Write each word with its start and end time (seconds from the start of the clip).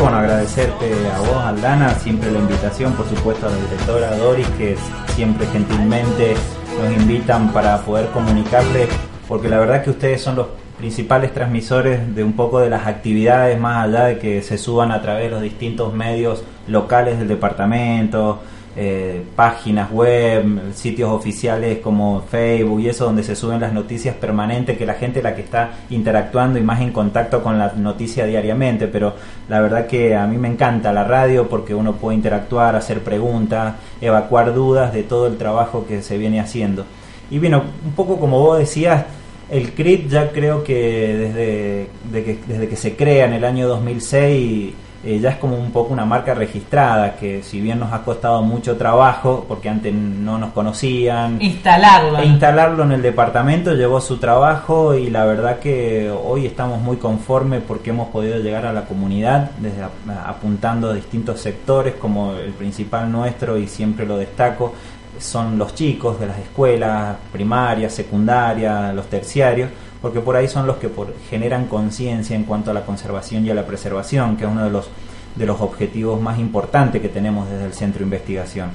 bueno, 0.00 0.16
agradecerte 0.16 0.92
a 1.10 1.18
vos, 1.20 1.36
Aldana, 1.44 1.94
siempre 1.94 2.30
la 2.30 2.38
invitación, 2.38 2.92
por 2.94 3.06
supuesto, 3.06 3.46
a 3.46 3.50
la 3.50 3.56
directora 3.56 4.16
Doris, 4.16 4.48
que 4.56 4.76
siempre 5.14 5.46
gentilmente 5.46 6.34
nos 6.82 7.02
invitan 7.02 7.52
para 7.52 7.78
poder 7.82 8.06
comunicarle, 8.08 8.88
porque 9.28 9.48
la 9.48 9.58
verdad 9.58 9.84
que 9.84 9.90
ustedes 9.90 10.22
son 10.22 10.36
los 10.36 10.46
principales 10.78 11.34
transmisores 11.34 12.14
de 12.14 12.24
un 12.24 12.32
poco 12.32 12.60
de 12.60 12.70
las 12.70 12.86
actividades, 12.86 13.60
más 13.60 13.86
allá 13.86 14.04
de 14.04 14.18
que 14.18 14.42
se 14.42 14.56
suban 14.56 14.90
a 14.90 15.02
través 15.02 15.24
de 15.24 15.30
los 15.30 15.42
distintos 15.42 15.92
medios 15.92 16.42
locales 16.66 17.18
del 17.18 17.28
departamento, 17.28 18.40
eh, 18.82 19.22
páginas 19.36 19.90
web, 19.92 20.72
sitios 20.72 21.10
oficiales 21.10 21.80
como 21.80 22.22
Facebook 22.22 22.80
y 22.80 22.88
eso 22.88 23.04
donde 23.04 23.22
se 23.22 23.36
suben 23.36 23.60
las 23.60 23.74
noticias 23.74 24.14
permanentes, 24.14 24.78
que 24.78 24.86
la 24.86 24.94
gente 24.94 25.20
la 25.20 25.34
que 25.34 25.42
está 25.42 25.72
interactuando 25.90 26.58
y 26.58 26.62
más 26.62 26.80
en 26.80 26.90
contacto 26.90 27.42
con 27.42 27.58
la 27.58 27.74
noticia 27.76 28.24
diariamente, 28.24 28.88
pero 28.88 29.12
la 29.50 29.60
verdad 29.60 29.86
que 29.86 30.16
a 30.16 30.26
mí 30.26 30.38
me 30.38 30.48
encanta 30.48 30.94
la 30.94 31.04
radio 31.04 31.46
porque 31.46 31.74
uno 31.74 31.96
puede 31.96 32.16
interactuar, 32.16 32.74
hacer 32.74 33.00
preguntas, 33.00 33.74
evacuar 34.00 34.54
dudas 34.54 34.94
de 34.94 35.02
todo 35.02 35.26
el 35.26 35.36
trabajo 35.36 35.84
que 35.86 36.00
se 36.00 36.16
viene 36.16 36.40
haciendo. 36.40 36.86
Y 37.30 37.38
bueno, 37.38 37.62
un 37.84 37.92
poco 37.92 38.18
como 38.18 38.40
vos 38.40 38.60
decías, 38.60 39.04
el 39.50 39.72
CRIT 39.72 40.08
ya 40.08 40.30
creo 40.32 40.64
que 40.64 41.86
desde, 42.10 42.24
que, 42.24 42.38
desde 42.46 42.66
que 42.66 42.76
se 42.76 42.96
crea 42.96 43.26
en 43.26 43.34
el 43.34 43.44
año 43.44 43.68
2006 43.68 44.72
eh, 45.02 45.18
ya 45.18 45.30
es 45.30 45.36
como 45.36 45.56
un 45.56 45.70
poco 45.70 45.94
una 45.94 46.04
marca 46.04 46.34
registrada 46.34 47.16
que 47.16 47.42
si 47.42 47.58
bien 47.58 47.80
nos 47.80 47.90
ha 47.92 48.02
costado 48.02 48.42
mucho 48.42 48.76
trabajo 48.76 49.46
porque 49.48 49.70
antes 49.70 49.94
no 49.94 50.36
nos 50.36 50.52
conocían 50.52 51.40
instalarlo. 51.40 52.18
e 52.18 52.26
instalarlo 52.26 52.82
en 52.82 52.92
el 52.92 53.00
departamento 53.00 53.72
llevó 53.72 54.02
su 54.02 54.18
trabajo 54.18 54.94
y 54.94 55.08
la 55.08 55.24
verdad 55.24 55.58
que 55.58 56.10
hoy 56.10 56.44
estamos 56.44 56.82
muy 56.82 56.98
conformes 56.98 57.62
porque 57.66 57.90
hemos 57.90 58.08
podido 58.08 58.40
llegar 58.40 58.66
a 58.66 58.74
la 58.74 58.84
comunidad 58.84 59.52
desde 59.58 59.82
apuntando 60.26 60.90
a 60.90 60.92
distintos 60.92 61.40
sectores 61.40 61.94
como 61.94 62.34
el 62.34 62.52
principal 62.52 63.10
nuestro 63.10 63.56
y 63.56 63.68
siempre 63.68 64.04
lo 64.04 64.18
destaco 64.18 64.74
son 65.18 65.58
los 65.58 65.74
chicos 65.74 66.20
de 66.20 66.26
las 66.26 66.38
escuelas 66.38 67.16
primarias, 67.32 67.94
secundarias, 67.94 68.94
los 68.94 69.06
terciarios 69.06 69.70
porque 70.00 70.20
por 70.20 70.36
ahí 70.36 70.48
son 70.48 70.66
los 70.66 70.76
que 70.76 70.90
generan 71.28 71.66
conciencia 71.66 72.34
en 72.34 72.44
cuanto 72.44 72.70
a 72.70 72.74
la 72.74 72.86
conservación 72.86 73.44
y 73.44 73.50
a 73.50 73.54
la 73.54 73.66
preservación, 73.66 74.36
que 74.36 74.44
es 74.44 74.50
uno 74.50 74.64
de 74.64 74.70
los, 74.70 74.88
de 75.36 75.46
los 75.46 75.60
objetivos 75.60 76.20
más 76.20 76.38
importantes 76.38 77.02
que 77.02 77.08
tenemos 77.08 77.48
desde 77.50 77.66
el 77.66 77.74
centro 77.74 77.98
de 77.98 78.04
investigación. 78.04 78.70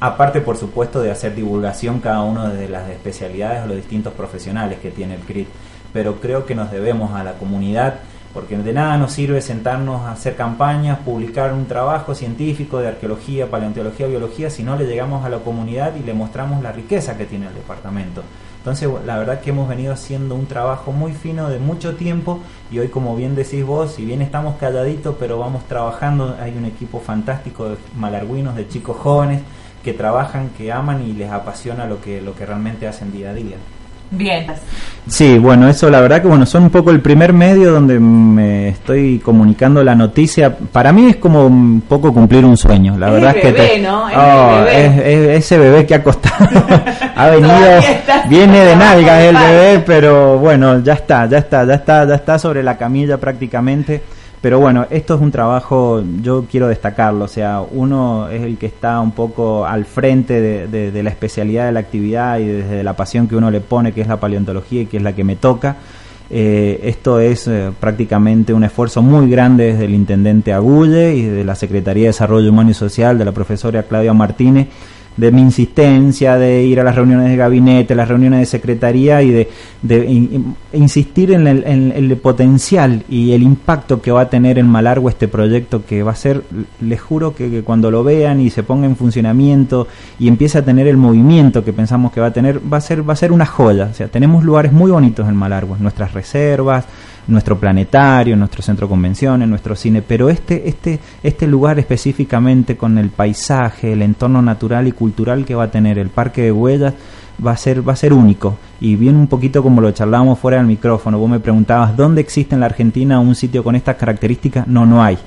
Aparte, 0.00 0.40
por 0.40 0.56
supuesto, 0.56 1.02
de 1.02 1.10
hacer 1.10 1.34
divulgación 1.34 2.00
cada 2.00 2.22
uno 2.22 2.48
de 2.48 2.68
las 2.70 2.88
especialidades 2.88 3.64
o 3.64 3.66
los 3.66 3.76
distintos 3.76 4.14
profesionales 4.14 4.78
que 4.80 4.90
tiene 4.90 5.14
el 5.14 5.20
CRIT. 5.20 5.48
Pero 5.92 6.20
creo 6.20 6.46
que 6.46 6.54
nos 6.54 6.70
debemos 6.70 7.12
a 7.12 7.22
la 7.22 7.34
comunidad, 7.34 7.96
porque 8.32 8.56
de 8.56 8.72
nada 8.72 8.96
nos 8.96 9.12
sirve 9.12 9.40
sentarnos 9.40 10.02
a 10.02 10.12
hacer 10.12 10.36
campañas, 10.36 10.98
publicar 11.00 11.52
un 11.52 11.66
trabajo 11.66 12.14
científico 12.14 12.78
de 12.78 12.88
arqueología, 12.88 13.50
paleontología, 13.50 14.06
biología, 14.06 14.50
si 14.50 14.62
no 14.62 14.76
le 14.76 14.86
llegamos 14.86 15.24
a 15.24 15.28
la 15.28 15.38
comunidad 15.38 15.94
y 15.96 16.04
le 16.04 16.14
mostramos 16.14 16.62
la 16.62 16.72
riqueza 16.72 17.16
que 17.16 17.26
tiene 17.26 17.48
el 17.48 17.54
departamento. 17.54 18.22
Entonces, 18.58 18.90
la 19.06 19.16
verdad 19.16 19.40
que 19.40 19.50
hemos 19.50 19.68
venido 19.68 19.92
haciendo 19.92 20.34
un 20.34 20.46
trabajo 20.46 20.92
muy 20.92 21.12
fino 21.12 21.48
de 21.48 21.58
mucho 21.58 21.96
tiempo 21.96 22.40
y 22.70 22.78
hoy, 22.78 22.88
como 22.88 23.16
bien 23.16 23.34
decís 23.34 23.64
vos, 23.64 23.92
si 23.94 24.04
bien 24.04 24.20
estamos 24.20 24.56
calladitos, 24.56 25.16
pero 25.18 25.38
vamos 25.38 25.64
trabajando, 25.64 26.36
hay 26.38 26.56
un 26.56 26.66
equipo 26.66 27.00
fantástico 27.00 27.70
de 27.70 27.76
malarguinos, 27.96 28.54
de 28.54 28.68
chicos 28.68 28.98
jóvenes 28.98 29.40
que 29.82 29.94
trabajan, 29.94 30.50
que 30.50 30.70
aman 30.70 31.02
y 31.02 31.14
les 31.14 31.30
apasiona 31.30 31.86
lo 31.86 32.02
que, 32.02 32.20
lo 32.20 32.34
que 32.34 32.44
realmente 32.44 32.86
hacen 32.86 33.12
día 33.12 33.30
a 33.30 33.34
día. 33.34 33.56
Bien. 34.10 34.46
Sí, 35.06 35.38
bueno, 35.38 35.68
eso 35.68 35.90
la 35.90 36.00
verdad 36.00 36.22
que 36.22 36.28
bueno, 36.28 36.46
son 36.46 36.64
un 36.64 36.70
poco 36.70 36.90
el 36.90 37.00
primer 37.00 37.32
medio 37.32 37.72
donde 37.72 37.98
me 37.98 38.68
estoy 38.68 39.18
comunicando 39.18 39.82
la 39.82 39.94
noticia. 39.94 40.56
Para 40.56 40.92
mí 40.92 41.08
es 41.10 41.16
como 41.16 41.46
un 41.46 41.82
poco 41.82 42.12
cumplir 42.12 42.44
un 42.44 42.56
sueño, 42.56 42.96
la 42.98 43.10
verdad 43.10 43.36
es 43.36 43.54
que 43.54 43.80
¿no? 43.80 44.04
Oh, 44.04 44.64
es, 44.66 44.98
ese 45.44 45.58
bebé 45.58 45.86
que 45.86 45.94
ha 45.94 46.02
costado, 46.02 46.48
ha 47.16 47.28
venido, 47.28 47.54
viene 48.28 48.64
de 48.64 48.76
nalga 48.76 49.24
el 49.24 49.36
bebé, 49.36 49.82
pero 49.84 50.38
bueno, 50.38 50.80
ya 50.82 50.92
está, 50.94 51.26
ya 51.26 51.38
está, 51.38 51.64
ya 51.64 51.74
está, 51.74 52.06
ya 52.06 52.14
está 52.14 52.38
sobre 52.38 52.62
la 52.62 52.76
camilla 52.76 53.16
prácticamente 53.18 54.02
pero 54.40 54.58
bueno, 54.58 54.86
esto 54.88 55.16
es 55.16 55.20
un 55.20 55.30
trabajo, 55.30 56.02
yo 56.22 56.46
quiero 56.50 56.68
destacarlo, 56.68 57.26
o 57.26 57.28
sea, 57.28 57.60
uno 57.60 58.30
es 58.30 58.42
el 58.42 58.56
que 58.56 58.66
está 58.66 58.98
un 59.00 59.12
poco 59.12 59.66
al 59.66 59.84
frente 59.84 60.40
de, 60.66 61.02
la 61.02 61.10
especialidad 61.10 61.66
de 61.66 61.72
la 61.72 61.80
actividad 61.80 62.38
y 62.38 62.46
desde 62.46 62.82
la 62.82 62.94
pasión 62.94 63.28
que 63.28 63.36
uno 63.36 63.50
le 63.50 63.60
pone, 63.60 63.92
que 63.92 64.00
es 64.00 64.08
la 64.08 64.18
paleontología 64.18 64.82
y 64.82 64.86
que 64.86 64.96
es 64.96 65.02
la 65.02 65.14
que 65.14 65.24
me 65.24 65.36
toca. 65.36 65.76
Eh, 66.32 66.80
esto 66.84 67.18
es 67.18 67.48
eh, 67.48 67.70
prácticamente 67.78 68.54
un 68.54 68.64
esfuerzo 68.64 69.02
muy 69.02 69.28
grande 69.28 69.72
desde 69.72 69.86
el 69.86 69.94
intendente 69.94 70.52
Agulle 70.52 71.14
y 71.16 71.24
de 71.24 71.44
la 71.44 71.56
Secretaría 71.56 72.04
de 72.04 72.10
Desarrollo 72.10 72.50
Humano 72.50 72.70
y 72.70 72.74
Social, 72.74 73.18
de 73.18 73.24
la 73.24 73.32
profesora 73.32 73.82
Claudia 73.82 74.14
Martínez 74.14 74.68
de 75.16 75.30
mi 75.30 75.42
insistencia, 75.42 76.36
de 76.36 76.64
ir 76.64 76.80
a 76.80 76.84
las 76.84 76.94
reuniones 76.94 77.28
de 77.28 77.36
gabinete, 77.36 77.94
las 77.94 78.08
reuniones 78.08 78.40
de 78.40 78.46
secretaría 78.46 79.22
y 79.22 79.30
de, 79.30 79.48
insistir 80.72 81.32
en 81.32 81.46
el, 81.46 82.16
potencial 82.16 83.04
y 83.08 83.32
el 83.32 83.42
impacto 83.42 84.00
que 84.00 84.12
va 84.12 84.22
a 84.22 84.30
tener 84.30 84.58
en 84.58 84.68
Malargo 84.68 85.08
este 85.08 85.28
proyecto 85.28 85.84
que 85.84 86.02
va 86.02 86.12
a 86.12 86.16
ser, 86.16 86.42
les 86.80 87.00
juro 87.00 87.34
que, 87.34 87.62
cuando 87.62 87.90
lo 87.90 88.04
vean 88.04 88.40
y 88.40 88.50
se 88.50 88.62
ponga 88.62 88.86
en 88.86 88.96
funcionamiento 88.96 89.88
y 90.18 90.28
empiece 90.28 90.58
a 90.58 90.64
tener 90.64 90.86
el 90.86 90.96
movimiento 90.96 91.64
que 91.64 91.72
pensamos 91.72 92.12
que 92.12 92.20
va 92.20 92.28
a 92.28 92.32
tener, 92.32 92.60
va 92.72 92.78
a 92.78 92.80
ser, 92.80 93.08
va 93.08 93.12
a 93.12 93.16
ser 93.16 93.32
una 93.32 93.46
joya. 93.46 93.88
O 93.90 93.94
sea, 93.94 94.08
tenemos 94.08 94.44
lugares 94.44 94.72
muy 94.72 94.90
bonitos 94.90 95.28
en 95.28 95.36
Malargo, 95.36 95.76
nuestras 95.78 96.14
reservas, 96.14 96.86
nuestro 97.28 97.58
planetario, 97.58 98.36
nuestro 98.36 98.62
centro 98.62 98.86
de 98.86 98.90
convenciones, 98.90 99.48
nuestro 99.48 99.76
cine, 99.76 100.02
pero 100.02 100.28
este, 100.28 100.68
este, 100.68 100.98
este 101.22 101.46
lugar 101.46 101.78
específicamente 101.78 102.76
con 102.76 102.98
el 102.98 103.10
paisaje, 103.10 103.92
el 103.92 104.02
entorno 104.02 104.42
natural 104.42 104.88
y 104.88 104.92
cultural 104.92 105.44
que 105.44 105.54
va 105.54 105.64
a 105.64 105.70
tener 105.70 105.98
el 105.98 106.08
Parque 106.08 106.42
de 106.42 106.52
Huellas, 106.52 106.94
va 107.44 107.52
a 107.52 107.56
ser, 107.56 107.86
va 107.86 107.92
a 107.92 107.96
ser 107.96 108.12
único. 108.12 108.56
Y 108.80 108.96
bien 108.96 109.16
un 109.16 109.26
poquito 109.26 109.62
como 109.62 109.80
lo 109.80 109.90
charlábamos 109.92 110.38
fuera 110.38 110.58
del 110.58 110.66
micrófono, 110.66 111.18
vos 111.18 111.30
me 111.30 111.40
preguntabas, 111.40 111.96
¿dónde 111.96 112.20
existe 112.20 112.54
en 112.54 112.60
la 112.60 112.66
Argentina 112.66 113.20
un 113.20 113.34
sitio 113.34 113.64
con 113.64 113.76
estas 113.76 113.96
características? 113.96 114.66
No, 114.66 114.86
no 114.86 115.02
hay 115.02 115.18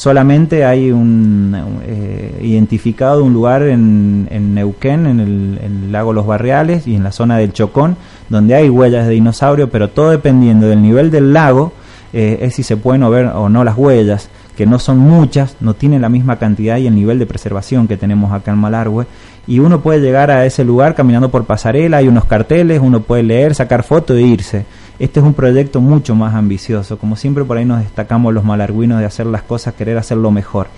solamente 0.00 0.64
hay 0.64 0.90
un 0.92 1.54
eh, 1.84 2.40
identificado 2.40 3.22
un 3.22 3.34
lugar 3.34 3.64
en, 3.64 4.28
en 4.30 4.54
Neuquén, 4.54 5.04
en 5.04 5.20
el, 5.20 5.92
lago 5.92 6.14
Los 6.14 6.26
Barriales 6.26 6.86
y 6.86 6.94
en 6.94 7.02
la 7.02 7.12
zona 7.12 7.36
del 7.36 7.52
Chocón, 7.52 7.98
donde 8.30 8.54
hay 8.54 8.70
huellas 8.70 9.06
de 9.06 9.12
dinosaurio, 9.12 9.68
pero 9.68 9.88
todo 9.88 10.10
dependiendo 10.10 10.68
del 10.68 10.80
nivel 10.80 11.10
del 11.10 11.34
lago, 11.34 11.74
eh, 12.14 12.38
es 12.40 12.54
si 12.54 12.62
se 12.62 12.78
pueden 12.78 13.10
ver 13.10 13.26
o 13.26 13.50
no 13.50 13.62
las 13.62 13.76
huellas, 13.76 14.30
que 14.56 14.64
no 14.64 14.78
son 14.78 14.96
muchas, 14.96 15.58
no 15.60 15.74
tienen 15.74 16.00
la 16.00 16.08
misma 16.08 16.38
cantidad 16.38 16.78
y 16.78 16.86
el 16.86 16.94
nivel 16.94 17.18
de 17.18 17.26
preservación 17.26 17.86
que 17.86 17.98
tenemos 17.98 18.32
acá 18.32 18.52
en 18.52 18.58
Malargüe. 18.58 19.04
Y 19.46 19.58
uno 19.58 19.82
puede 19.82 20.00
llegar 20.00 20.30
a 20.30 20.46
ese 20.46 20.64
lugar 20.64 20.94
caminando 20.94 21.30
por 21.30 21.44
pasarela, 21.44 21.98
hay 21.98 22.08
unos 22.08 22.24
carteles, 22.24 22.80
uno 22.82 23.00
puede 23.00 23.22
leer, 23.22 23.54
sacar 23.54 23.82
fotos 23.82 24.16
e 24.16 24.22
irse 24.22 24.64
este 25.00 25.18
es 25.18 25.26
un 25.26 25.34
proyecto 25.34 25.80
mucho 25.80 26.14
más 26.14 26.34
ambicioso. 26.34 26.98
Como 26.98 27.16
siempre 27.16 27.42
por 27.44 27.56
ahí 27.56 27.64
nos 27.64 27.80
destacamos 27.80 28.34
los 28.34 28.44
malarguinos 28.44 29.00
de 29.00 29.06
hacer 29.06 29.26
las 29.26 29.42
cosas, 29.42 29.74
querer 29.74 29.96
hacerlo 29.96 30.30
mejor. 30.30 30.68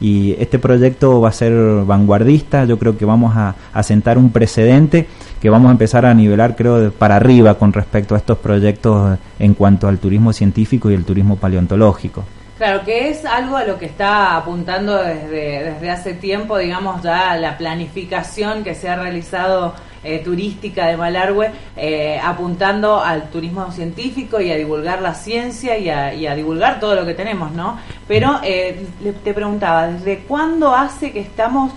Y 0.00 0.34
este 0.38 0.58
proyecto 0.58 1.20
va 1.20 1.28
a 1.28 1.32
ser 1.32 1.52
vanguardista, 1.84 2.64
yo 2.64 2.78
creo 2.78 2.96
que 2.96 3.04
vamos 3.04 3.36
a, 3.36 3.56
a 3.72 3.82
sentar 3.82 4.18
un 4.18 4.30
precedente 4.30 5.06
que 5.40 5.50
vamos 5.50 5.68
a 5.68 5.72
empezar 5.72 6.06
a 6.06 6.14
nivelar, 6.14 6.56
creo, 6.56 6.92
para 6.92 7.16
arriba 7.16 7.54
con 7.58 7.72
respecto 7.72 8.14
a 8.14 8.18
estos 8.18 8.38
proyectos 8.38 9.18
en 9.38 9.54
cuanto 9.54 9.88
al 9.88 9.98
turismo 9.98 10.32
científico 10.32 10.90
y 10.90 10.94
el 10.94 11.04
turismo 11.04 11.36
paleontológico. 11.36 12.24
Claro, 12.58 12.84
que 12.84 13.08
es 13.08 13.24
algo 13.24 13.56
a 13.56 13.64
lo 13.64 13.76
que 13.76 13.86
está 13.86 14.36
apuntando 14.36 14.96
desde, 14.96 15.72
desde 15.72 15.90
hace 15.90 16.14
tiempo, 16.14 16.58
digamos, 16.58 17.02
ya 17.02 17.36
la 17.36 17.58
planificación 17.58 18.62
que 18.62 18.76
se 18.76 18.88
ha 18.88 18.94
realizado 18.94 19.74
eh, 20.04 20.18
turística 20.18 20.86
de 20.86 20.96
Malargüe, 20.96 21.50
eh, 21.76 22.18
apuntando 22.22 23.00
al 23.00 23.30
turismo 23.30 23.70
científico 23.70 24.40
y 24.40 24.50
a 24.50 24.56
divulgar 24.56 25.00
la 25.00 25.14
ciencia 25.14 25.78
y 25.78 25.88
a, 26.26 26.34
divulgar 26.34 26.80
todo 26.80 26.96
lo 26.96 27.06
que 27.06 27.14
tenemos, 27.14 27.52
¿no? 27.52 27.78
Pero 28.08 28.40
eh, 28.42 28.84
te 29.22 29.32
preguntaba, 29.32 29.86
¿desde 29.86 30.18
cuándo 30.20 30.74
hace 30.74 31.12
que 31.12 31.20
estamos, 31.20 31.72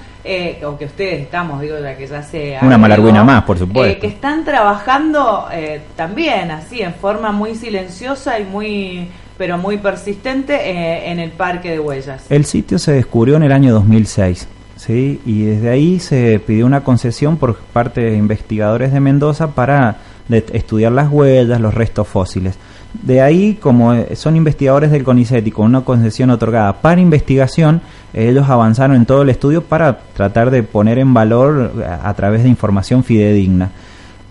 o 0.66 0.78
que 0.78 0.86
ustedes 0.86 1.22
estamos, 1.22 1.62
digo, 1.62 1.78
ya 1.80 1.96
que 1.96 2.08
ya 2.08 2.24
se... 2.24 2.58
Una 2.64 2.80
malarguina 2.80 3.24
más, 3.24 3.44
por 3.44 3.60
supuesto. 3.60 4.02
que 4.02 4.08
están 4.08 4.44
trabajando 4.44 5.48
también 5.96 6.50
así, 6.50 6.82
en 6.82 6.96
forma 6.96 7.32
muy 7.32 7.54
silenciosa 7.54 8.40
y 8.40 8.44
muy 8.44 9.08
pero 9.38 9.58
muy 9.58 9.78
persistente 9.78 11.12
en 11.12 11.20
el 11.20 11.32
Parque 11.32 11.70
de 11.72 11.80
Huellas. 11.80 12.26
El 12.30 12.46
sitio 12.46 12.80
se 12.80 12.94
descubrió 12.94 13.36
en 13.36 13.44
el 13.44 13.52
año 13.52 13.74
2006 13.74 14.48
¿sí? 14.86 15.20
y 15.26 15.44
desde 15.44 15.70
ahí 15.70 16.00
se 16.00 16.40
pidió 16.40 16.66
una 16.66 16.84
concesión 16.84 17.38
por 17.38 17.56
parte 17.58 18.02
de 18.02 18.18
investigadores 18.18 18.92
de 18.92 19.00
Mendoza 19.00 19.48
para 19.48 19.98
estudiar 20.30 20.92
las 20.92 21.12
huellas, 21.12 21.60
los 21.60 21.74
restos 21.74 22.08
fósiles. 22.08 22.58
De 23.04 23.22
ahí, 23.22 23.58
como 23.62 23.94
eh, 23.94 24.16
son 24.16 24.36
investigadores 24.36 24.92
del 24.92 25.04
CONICET 25.04 25.46
y 25.46 25.52
con 25.52 25.66
una 25.66 25.82
concesión 25.82 26.30
otorgada 26.30 26.82
para 26.82 27.02
investigación, 27.02 27.82
ellos 28.14 28.50
avanzaron 28.50 28.96
en 28.96 29.06
todo 29.06 29.24
el 29.24 29.30
estudio 29.30 29.64
para 29.64 30.00
tratar 30.16 30.50
de 30.50 30.64
poner 30.64 31.00
en 31.00 31.14
valor 31.14 31.86
a, 32.02 32.14
través 32.14 32.44
de 32.44 32.50
información 32.50 33.04
fidedigna. 33.04 33.72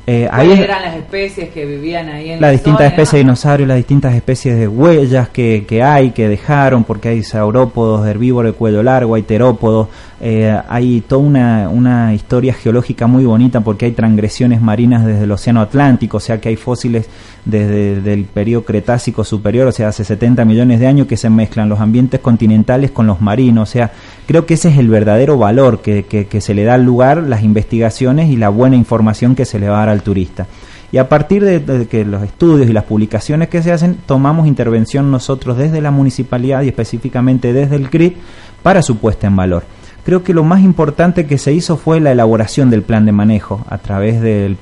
Eh, 0.06 0.28
¿Cuáles 0.30 0.60
eran 0.60 0.82
las 0.82 0.96
especies 0.96 1.48
que 1.50 1.64
vivían 1.64 2.10
ahí 2.10 2.30
en 2.30 2.40
las 2.40 2.52
distintas 2.52 2.86
especies 2.88 3.12
de 3.12 3.18
dinosaurios, 3.20 3.68
las 3.68 3.78
distintas 3.78 4.14
especies 4.14 4.58
de 4.58 4.68
huellas 4.68 5.30
que, 5.30 5.64
que, 5.66 5.82
hay, 5.82 6.10
que 6.10 6.28
dejaron, 6.28 6.84
porque 6.84 7.08
hay 7.08 7.22
saurópodos, 7.22 8.06
herbívoros 8.06 8.52
de 8.52 8.58
cuello 8.58 8.82
largo, 8.82 9.14
hay 9.14 9.22
terópodos, 9.22 9.88
eh, 10.26 10.59
hay 10.69 11.03
toda 11.03 11.23
una, 11.69 12.15
historia 12.15 12.55
geológica 12.55 13.06
muy 13.06 13.25
bonita 13.25 13.61
porque 13.61 13.85
hay 13.85 13.93
transgresiones 13.93 14.62
marinas 14.62 15.05
desde 15.05 15.25
el 15.25 15.32
Océano 15.32 15.61
Atlántico, 15.61 16.17
o 16.17 16.21
sea 16.21 16.41
que 16.41 16.49
hay 16.49 16.56
fósiles 16.56 17.09
desde 17.44 18.12
el 18.12 18.25
periodo 18.25 18.65
Cretácico 18.65 19.23
superior, 19.23 19.69
o 19.69 19.73
sea, 19.73 19.88
hace 19.88 20.03
70 20.03 20.44
millones 20.44 20.81
de 20.81 20.87
años 20.87 21.06
que 21.06 21.17
se 21.17 21.29
mezclan 21.29 21.69
los 21.69 21.81
ambientes 21.81 22.21
continentales 22.21 22.91
con 22.91 23.06
los 23.06 23.21
marinos, 23.21 23.69
o 23.69 23.73
sea, 23.73 23.93
creo 24.26 24.47
que 24.47 24.55
ese 24.55 24.71
es 24.71 24.79
el 24.79 24.88
verdadero 24.88 25.37
valor 25.37 25.82
que 25.82 26.41
se 26.41 26.55
le 26.55 26.65
da 26.65 26.75
al 26.75 26.85
lugar, 26.85 27.23
las 27.23 27.43
investigaciones 27.43 28.31
y 28.31 28.37
la 28.37 28.49
buena 28.49 28.76
información 28.76 29.35
que 29.35 29.44
se 29.44 29.59
le 29.59 29.69
va 29.69 29.76
a 29.76 29.81
dar 29.81 29.88
al 29.91 30.03
turista. 30.03 30.47
Y 30.94 30.99
a 30.99 31.09
partir 31.09 31.44
de, 31.44 31.88
que 31.88 32.05
los 32.05 32.23
estudios 32.23 32.71
y 32.71 32.73
las 32.73 32.85
publicaciones 32.85 33.49
que 33.49 33.65
se 33.65 33.73
hacen, 33.73 33.97
tomamos 34.06 34.47
intervención 34.47 35.11
nosotros 35.11 35.59
desde 35.59 35.81
la 35.81 35.91
municipalidad 35.91 36.62
y 36.62 36.69
específicamente 36.69 37.53
desde 37.53 37.75
el 37.75 37.91
CRIT 37.91 38.17
para 38.62 38.81
su 38.81 38.99
puesta 38.99 39.26
en 39.26 39.35
valor. 39.35 39.65
Creo 40.04 40.22
que 40.22 40.34
lo 40.34 40.44
más 40.44 40.62
importante 40.62 41.26
que 41.26 41.38
se 41.38 41.52
hizo 41.52 41.78
fue 41.78 41.98
la 41.98 42.12
elaboración 42.12 42.68
del 42.68 42.82
plan 42.82 43.06
de 43.06 43.12
manejo 43.12 43.64
a 43.68 43.78
través 43.78 44.20
de 44.20 44.56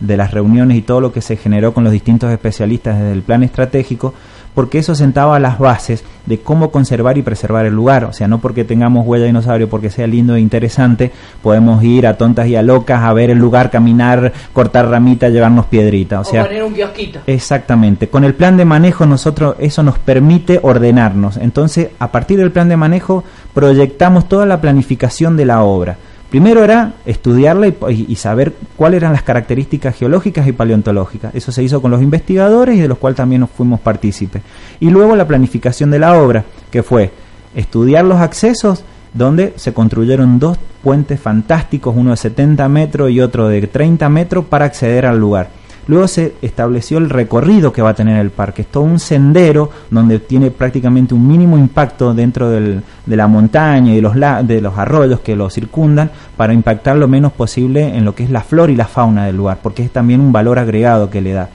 las 0.00 0.30
reuniones 0.32 0.76
y 0.78 0.82
todo 0.82 1.00
lo 1.00 1.12
que 1.12 1.20
se 1.20 1.36
generó 1.36 1.72
con 1.72 1.84
los 1.84 1.92
distintos 1.92 2.32
especialistas 2.32 2.98
desde 2.98 3.12
el 3.12 3.22
plan 3.22 3.44
estratégico 3.44 4.14
porque 4.60 4.76
eso 4.76 4.94
sentaba 4.94 5.38
las 5.38 5.58
bases 5.58 6.04
de 6.26 6.40
cómo 6.40 6.70
conservar 6.70 7.16
y 7.16 7.22
preservar 7.22 7.64
el 7.64 7.72
lugar. 7.72 8.04
O 8.04 8.12
sea, 8.12 8.28
no 8.28 8.40
porque 8.40 8.62
tengamos 8.62 9.06
huella 9.06 9.22
de 9.22 9.28
dinosaurio, 9.28 9.70
porque 9.70 9.88
sea 9.88 10.06
lindo 10.06 10.34
e 10.34 10.40
interesante, 10.40 11.10
podemos 11.42 11.82
ir 11.82 12.06
a 12.06 12.18
tontas 12.18 12.46
y 12.46 12.56
a 12.56 12.62
locas 12.62 13.02
a 13.02 13.10
ver 13.14 13.30
el 13.30 13.38
lugar, 13.38 13.70
caminar, 13.70 14.34
cortar 14.52 14.90
ramitas, 14.90 15.32
llevarnos 15.32 15.64
piedrita. 15.64 16.20
O, 16.20 16.24
sea, 16.24 16.44
poner 16.44 16.62
un 16.62 16.74
kiosquito. 16.74 17.20
Exactamente. 17.26 18.08
Con 18.08 18.22
el 18.22 18.34
plan 18.34 18.58
de 18.58 18.66
manejo 18.66 19.06
nosotros 19.06 19.56
eso 19.60 19.82
nos 19.82 19.98
permite 19.98 20.60
ordenarnos. 20.62 21.38
Entonces, 21.38 21.88
a 21.98 22.12
partir 22.12 22.38
del 22.38 22.50
plan 22.50 22.68
de 22.68 22.76
manejo 22.76 23.24
proyectamos 23.54 24.28
toda 24.28 24.44
la 24.44 24.60
planificación 24.60 25.38
de 25.38 25.46
la 25.46 25.62
obra. 25.62 25.96
Primero 26.30 26.62
era 26.62 26.94
estudiarla 27.06 27.68
y, 27.90 28.14
saber 28.14 28.54
cuáles 28.76 28.98
eran 28.98 29.12
las 29.12 29.24
características 29.24 29.96
geológicas 29.96 30.46
y 30.46 30.52
paleontológicas. 30.52 31.34
Eso 31.34 31.50
se 31.50 31.62
hizo 31.62 31.82
con 31.82 31.90
los 31.90 32.00
investigadores 32.00 32.76
y 32.76 32.80
de 32.80 32.88
los 32.88 32.98
cuales 32.98 33.16
también 33.16 33.40
nos 33.40 33.50
fuimos 33.50 33.80
partícipes. 33.80 34.40
Y 34.78 34.90
luego 34.90 35.16
la 35.16 35.26
planificación 35.26 35.90
de 35.90 35.98
la 35.98 36.14
obra, 36.14 36.44
que 36.70 36.84
fue 36.84 37.10
estudiar 37.56 38.04
los 38.04 38.20
accesos, 38.20 38.84
donde 39.12 39.54
se 39.56 39.74
construyeron 39.74 40.38
dos 40.38 40.56
puentes 40.84 41.18
fantásticos, 41.18 41.96
uno 41.96 42.12
de 42.12 42.16
70 42.16 42.68
metros 42.68 43.10
y 43.10 43.20
otro 43.20 43.48
de 43.48 43.66
30 43.66 44.08
metros, 44.08 44.44
para 44.44 44.66
acceder 44.66 45.06
al 45.06 45.18
lugar 45.18 45.59
Luego 45.90 46.06
se 46.06 46.34
estableció 46.40 46.98
el 46.98 47.10
recorrido 47.10 47.72
que 47.72 47.82
va 47.82 47.90
a 47.90 47.94
tener 47.94 48.20
el 48.20 48.30
parque. 48.30 48.62
Es 48.62 48.68
todo 48.68 48.84
un 48.84 49.00
sendero 49.00 49.70
donde 49.90 50.20
tiene 50.20 50.52
prácticamente 50.52 51.14
un 51.14 51.26
mínimo 51.26 51.58
impacto 51.58 52.14
dentro 52.14 52.48
de 52.48 52.80
la 53.06 53.26
montaña 53.26 53.90
y 53.90 53.96
de 53.96 54.00
los, 54.00 54.14
de 54.14 54.60
los 54.60 54.78
arroyos 54.78 55.18
que 55.18 55.34
lo 55.34 55.50
circundan 55.50 56.12
para 56.36 56.52
impactar 56.52 56.94
lo 56.94 57.08
menos 57.08 57.32
posible 57.32 57.96
en 57.96 58.04
lo 58.04 58.14
que 58.14 58.22
es 58.22 58.30
la 58.30 58.42
flora 58.42 58.70
y 58.70 58.76
la 58.76 58.84
fauna 58.84 59.26
del 59.26 59.36
lugar, 59.36 59.58
porque 59.64 59.82
es 59.82 59.90
también 59.90 60.20
un 60.20 60.30
valor 60.30 60.60
agregado 60.60 61.10
que 61.10 61.20
le 61.20 61.32
da. 61.32 61.48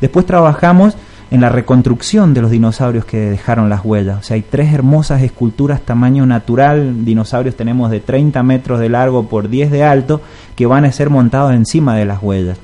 Después 0.00 0.24
trabajamos 0.24 0.96
en 1.30 1.42
la 1.42 1.50
reconstrucción 1.50 2.32
de 2.32 2.40
los 2.40 2.50
dinosaurios 2.50 3.04
que 3.04 3.18
dejaron 3.18 3.68
las 3.68 3.84
huellas. 3.84 4.20
O 4.20 4.22
sea, 4.22 4.36
hay 4.36 4.42
tres 4.48 4.72
hermosas 4.72 5.20
esculturas 5.20 5.82
tamaño 5.82 6.24
natural. 6.24 7.04
Dinosaurios 7.04 7.54
tenemos 7.54 7.90
de 7.90 8.00
30 8.00 8.42
metros 8.44 8.80
de 8.80 8.88
largo 8.88 9.28
por 9.28 9.50
10 9.50 9.70
de 9.70 9.84
alto 9.84 10.22
que 10.56 10.64
van 10.64 10.86
a 10.86 10.92
ser 10.92 11.10
montados 11.10 11.52
encima 11.52 11.96
de 11.96 12.06
las 12.06 12.22
huellas. 12.22 12.56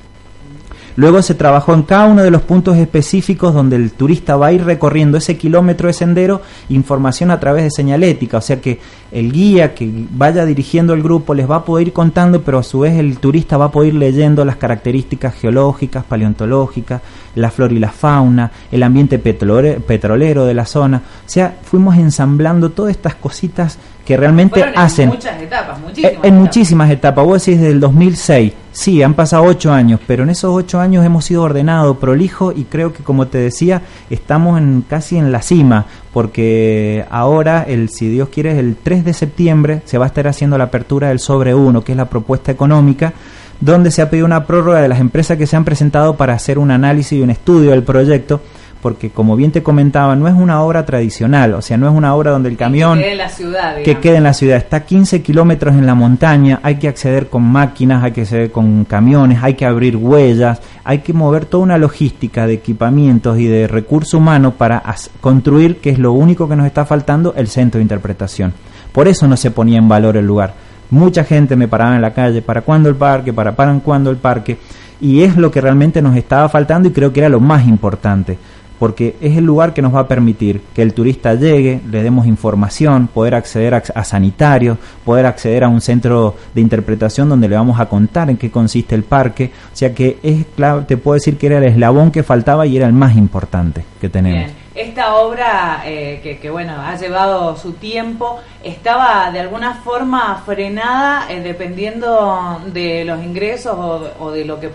Luego 0.95 1.21
se 1.21 1.35
trabajó 1.35 1.73
en 1.73 1.83
cada 1.83 2.05
uno 2.05 2.21
de 2.23 2.31
los 2.31 2.41
puntos 2.41 2.77
específicos 2.77 3.53
donde 3.53 3.75
el 3.75 3.91
turista 3.91 4.35
va 4.35 4.47
a 4.47 4.53
ir 4.53 4.63
recorriendo 4.63 5.17
ese 5.17 5.37
kilómetro 5.37 5.87
de 5.87 5.93
sendero, 5.93 6.41
información 6.69 7.31
a 7.31 7.39
través 7.39 7.63
de 7.63 7.71
señalética, 7.71 8.37
o 8.37 8.41
sea 8.41 8.59
que 8.59 8.79
el 9.11 9.31
guía 9.31 9.73
que 9.73 9.91
vaya 10.11 10.45
dirigiendo 10.45 10.93
el 10.93 11.03
grupo 11.03 11.33
les 11.33 11.49
va 11.49 11.57
a 11.57 11.65
poder 11.65 11.87
ir 11.87 11.93
contando, 11.93 12.41
pero 12.41 12.59
a 12.59 12.63
su 12.63 12.79
vez 12.79 12.97
el 12.97 13.17
turista 13.17 13.57
va 13.57 13.65
a 13.65 13.71
poder 13.71 13.93
ir 13.93 13.99
leyendo 13.99 14.45
las 14.45 14.55
características 14.55 15.35
geológicas, 15.35 16.03
paleontológicas, 16.03 17.01
la 17.35 17.51
flora 17.51 17.73
y 17.73 17.79
la 17.79 17.91
fauna, 17.91 18.51
el 18.71 18.83
ambiente 18.83 19.19
petrolero 19.19 20.45
de 20.45 20.53
la 20.53 20.65
zona. 20.65 20.97
O 20.97 21.29
sea, 21.29 21.57
fuimos 21.63 21.97
ensamblando 21.97 22.69
todas 22.71 22.91
estas 22.91 23.15
cositas 23.15 23.77
que 24.05 24.17
realmente 24.17 24.63
hacen... 24.75 25.09
En 25.09 25.15
muchas 25.15 25.41
etapas, 25.41 25.79
muchísimas 25.79 26.23
en, 26.23 26.35
muchísimas 26.35 26.91
etapas. 26.91 27.25
Vos 27.25 27.45
decís 27.45 27.59
desde 27.59 27.73
el 27.73 27.79
2006. 27.79 28.53
Sí, 28.73 29.03
han 29.03 29.15
pasado 29.15 29.43
ocho 29.43 29.73
años, 29.73 29.99
pero 30.07 30.23
en 30.23 30.29
esos 30.29 30.51
ocho 30.53 30.79
años 30.79 31.05
hemos 31.05 31.25
sido 31.25 31.43
ordenados, 31.43 31.97
prolijo 31.97 32.53
y 32.53 32.63
creo 32.63 32.93
que, 32.93 33.03
como 33.03 33.27
te 33.27 33.37
decía, 33.37 33.81
estamos 34.09 34.57
en, 34.57 34.85
casi 34.87 35.17
en 35.17 35.33
la 35.33 35.41
cima, 35.41 35.85
porque 36.13 37.05
ahora, 37.09 37.63
el, 37.63 37.89
si 37.89 38.07
Dios 38.07 38.29
quiere, 38.29 38.57
el 38.57 38.77
3 38.81 39.03
de 39.03 39.13
septiembre 39.13 39.81
se 39.83 39.97
va 39.97 40.05
a 40.05 40.07
estar 40.07 40.25
haciendo 40.27 40.57
la 40.57 40.65
apertura 40.65 41.09
del 41.09 41.19
sobre 41.19 41.53
1, 41.53 41.83
que 41.83 41.91
es 41.91 41.97
la 41.97 42.09
propuesta 42.09 42.49
económica, 42.51 43.13
donde 43.59 43.91
se 43.91 44.01
ha 44.01 44.09
pedido 44.09 44.25
una 44.25 44.47
prórroga 44.47 44.81
de 44.81 44.87
las 44.87 45.01
empresas 45.01 45.37
que 45.37 45.47
se 45.47 45.57
han 45.57 45.65
presentado 45.65 46.15
para 46.15 46.33
hacer 46.33 46.57
un 46.57 46.71
análisis 46.71 47.19
y 47.19 47.21
un 47.21 47.29
estudio 47.29 47.71
del 47.71 47.83
proyecto 47.83 48.39
porque 48.81 49.11
como 49.11 49.35
bien 49.35 49.51
te 49.51 49.63
comentaba, 49.63 50.15
no 50.15 50.27
es 50.27 50.33
una 50.33 50.61
obra 50.61 50.85
tradicional, 50.85 51.53
o 51.53 51.61
sea, 51.61 51.77
no 51.77 51.87
es 51.87 51.95
una 51.95 52.15
obra 52.15 52.31
donde 52.31 52.49
el 52.49 52.57
camión... 52.57 52.97
Que 52.97 53.03
quede 53.03 53.11
en 53.11 53.17
la 53.17 53.29
ciudad. 53.29 53.75
Que 53.83 53.97
quede 53.99 54.17
en 54.17 54.23
la 54.23 54.33
ciudad. 54.33 54.57
Está 54.57 54.77
a 54.77 54.85
15 54.85 55.21
kilómetros 55.21 55.75
en 55.75 55.85
la 55.85 55.95
montaña, 55.95 56.59
hay 56.63 56.75
que 56.75 56.87
acceder 56.87 57.27
con 57.27 57.43
máquinas, 57.43 58.03
hay 58.03 58.11
que 58.11 58.21
acceder 58.21 58.51
con 58.51 58.85
camiones, 58.85 59.39
hay 59.41 59.53
que 59.53 59.65
abrir 59.65 59.95
huellas, 59.95 60.61
hay 60.83 60.99
que 60.99 61.13
mover 61.13 61.45
toda 61.45 61.63
una 61.63 61.77
logística 61.77 62.47
de 62.47 62.53
equipamientos 62.53 63.37
y 63.37 63.45
de 63.45 63.67
recursos 63.67 64.15
humanos 64.15 64.55
para 64.57 64.83
construir, 65.19 65.77
que 65.77 65.91
es 65.91 65.99
lo 65.99 66.13
único 66.13 66.49
que 66.49 66.55
nos 66.55 66.65
está 66.65 66.85
faltando, 66.85 67.33
el 67.37 67.47
centro 67.47 67.77
de 67.77 67.83
interpretación. 67.83 68.53
Por 68.91 69.07
eso 69.07 69.27
no 69.27 69.37
se 69.37 69.51
ponía 69.51 69.77
en 69.77 69.87
valor 69.87 70.17
el 70.17 70.25
lugar. 70.25 70.53
Mucha 70.89 71.23
gente 71.23 71.55
me 71.55 71.67
paraba 71.67 71.95
en 71.95 72.01
la 72.01 72.13
calle, 72.13 72.41
¿para 72.41 72.61
cuándo 72.61 72.89
el 72.89 72.95
parque? 72.95 73.31
¿Para, 73.31 73.55
para 73.55 73.73
cuándo 73.79 74.09
el 74.09 74.17
parque? 74.17 74.57
Y 74.99 75.23
es 75.23 75.37
lo 75.37 75.49
que 75.49 75.61
realmente 75.61 76.01
nos 76.01 76.15
estaba 76.15 76.49
faltando 76.49 76.89
y 76.89 76.91
creo 76.91 77.13
que 77.13 77.21
era 77.21 77.29
lo 77.29 77.39
más 77.39 77.65
importante 77.67 78.37
porque 78.81 79.15
es 79.21 79.37
el 79.37 79.43
lugar 79.43 79.75
que 79.75 79.83
nos 79.83 79.93
va 79.93 79.99
a 79.99 80.07
permitir 80.07 80.59
que 80.73 80.81
el 80.81 80.95
turista 80.95 81.35
llegue, 81.35 81.81
le 81.91 82.01
demos 82.01 82.25
información, 82.25 83.07
poder 83.13 83.35
acceder 83.35 83.75
a, 83.75 84.03
sanitarios, 84.03 84.79
poder 85.05 85.27
acceder 85.27 85.63
a 85.63 85.67
un 85.67 85.81
centro 85.81 86.35
de 86.55 86.61
interpretación 86.61 87.29
donde 87.29 87.47
le 87.47 87.55
vamos 87.55 87.79
a 87.79 87.85
contar 87.85 88.31
en 88.31 88.37
qué 88.37 88.49
consiste 88.49 88.95
el 88.95 89.03
parque. 89.03 89.51
O 89.71 89.75
sea 89.75 89.93
que 89.93 90.17
es 90.23 90.47
claro, 90.55 90.83
te 90.87 90.97
puedo 90.97 91.13
decir 91.13 91.37
que 91.37 91.45
era 91.45 91.59
el 91.59 91.65
eslabón 91.65 92.09
que 92.09 92.23
faltaba 92.23 92.65
y 92.65 92.75
era 92.75 92.87
el 92.87 92.93
más 92.93 93.15
importante 93.15 93.85
que 94.01 94.09
tenemos. 94.09 94.49
Esta 94.73 95.15
obra, 95.15 95.81
eh, 95.85 96.37
que, 96.41 96.49
bueno, 96.49 96.73
ha 96.79 96.95
llevado 96.95 97.57
su 97.57 97.73
tiempo, 97.73 98.39
estaba 98.63 99.29
de 99.29 99.41
alguna 99.41 99.73
forma 99.73 100.41
frenada 100.45 101.25
eh, 101.29 101.41
dependiendo 101.41 102.61
de 102.71 103.03
los 103.03 103.21
ingresos 103.21 103.75
o, 104.17 104.31
de 104.31 104.45
lo 104.45 104.61
que 104.61 104.69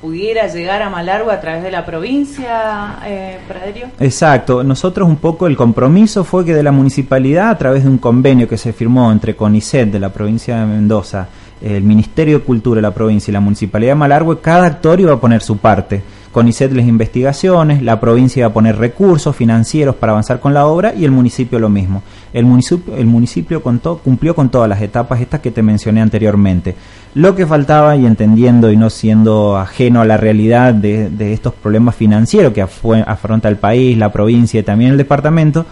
pudiera 0.00 0.46
llegar 0.46 0.82
a 0.82 0.90
Malargo 0.90 1.32
a 1.32 1.40
través 1.40 1.64
de 1.64 1.72
la 1.72 1.84
provincia, 1.84 2.98
eh, 3.04 3.40
Praderio? 3.48 3.88
Exacto, 3.98 4.62
nosotros 4.62 5.08
un 5.08 5.16
poco 5.16 5.48
el 5.48 5.56
compromiso 5.56 6.22
fue 6.22 6.44
que 6.44 6.54
de 6.54 6.62
la 6.62 6.72
municipalidad, 6.72 7.50
a 7.50 7.58
través 7.58 7.82
de 7.82 7.90
un 7.90 7.98
convenio 7.98 8.46
que 8.46 8.56
se 8.56 8.72
firmó 8.72 9.10
entre 9.10 9.34
CONICET 9.34 9.90
de 9.90 9.98
la 9.98 10.10
provincia 10.10 10.60
de 10.60 10.66
Mendoza, 10.66 11.26
el 11.60 11.82
Ministerio 11.82 12.38
de 12.38 12.44
Cultura 12.44 12.78
de 12.78 12.82
la 12.82 12.94
provincia 12.94 13.32
y 13.32 13.34
la 13.34 13.40
Municipalidad 13.40 13.92
de 13.92 13.96
Malargüe, 13.96 14.40
cada 14.40 14.66
actor 14.66 15.00
iba 15.00 15.14
a 15.14 15.20
poner 15.20 15.42
su 15.42 15.58
parte. 15.58 16.02
CONICET 16.32 16.72
les 16.72 16.86
investigaciones, 16.86 17.82
la 17.82 18.00
provincia 18.00 18.40
iba 18.40 18.48
a 18.48 18.52
poner 18.52 18.76
recursos 18.76 19.36
financieros 19.36 19.94
para 19.94 20.12
avanzar 20.12 20.40
con 20.40 20.54
la 20.54 20.66
obra 20.66 20.94
y 20.94 21.04
el 21.04 21.10
municipio 21.10 21.58
lo 21.58 21.68
mismo. 21.68 22.02
El 22.32 22.46
municipio, 22.46 22.96
el 22.96 23.06
municipio 23.06 23.62
cumplió 23.62 24.34
con 24.34 24.48
todas 24.48 24.68
las 24.68 24.80
etapas 24.80 25.20
estas 25.20 25.40
que 25.40 25.50
te 25.50 25.62
mencioné 25.62 26.00
anteriormente. 26.00 26.74
Lo 27.14 27.34
que 27.34 27.46
faltaba, 27.46 27.94
y 27.96 28.06
entendiendo 28.06 28.72
y 28.72 28.76
no 28.76 28.88
siendo 28.88 29.58
ajeno 29.58 30.00
a 30.00 30.06
la 30.06 30.16
realidad 30.16 30.72
de, 30.72 31.10
de 31.10 31.34
estos 31.34 31.52
problemas 31.52 31.94
financieros 31.94 32.52
que 32.52 32.62
afronta 32.62 33.48
el 33.48 33.56
país, 33.56 33.98
la 33.98 34.10
provincia 34.10 34.60
y 34.60 34.62
también 34.62 34.92
el 34.92 34.96
departamento, 34.96 35.66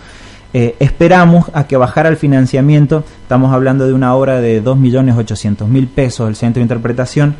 eh, 0.52 0.74
esperamos 0.80 1.46
a 1.54 1.68
que 1.68 1.76
bajara 1.76 2.08
el 2.08 2.16
financiamiento, 2.16 3.04
estamos 3.22 3.54
hablando 3.54 3.86
de 3.86 3.92
una 3.92 4.16
obra 4.16 4.40
de 4.40 4.62
2.800.000 4.62 5.88
pesos 5.88 6.28
el 6.28 6.34
centro 6.34 6.58
de 6.58 6.64
interpretación, 6.64 7.36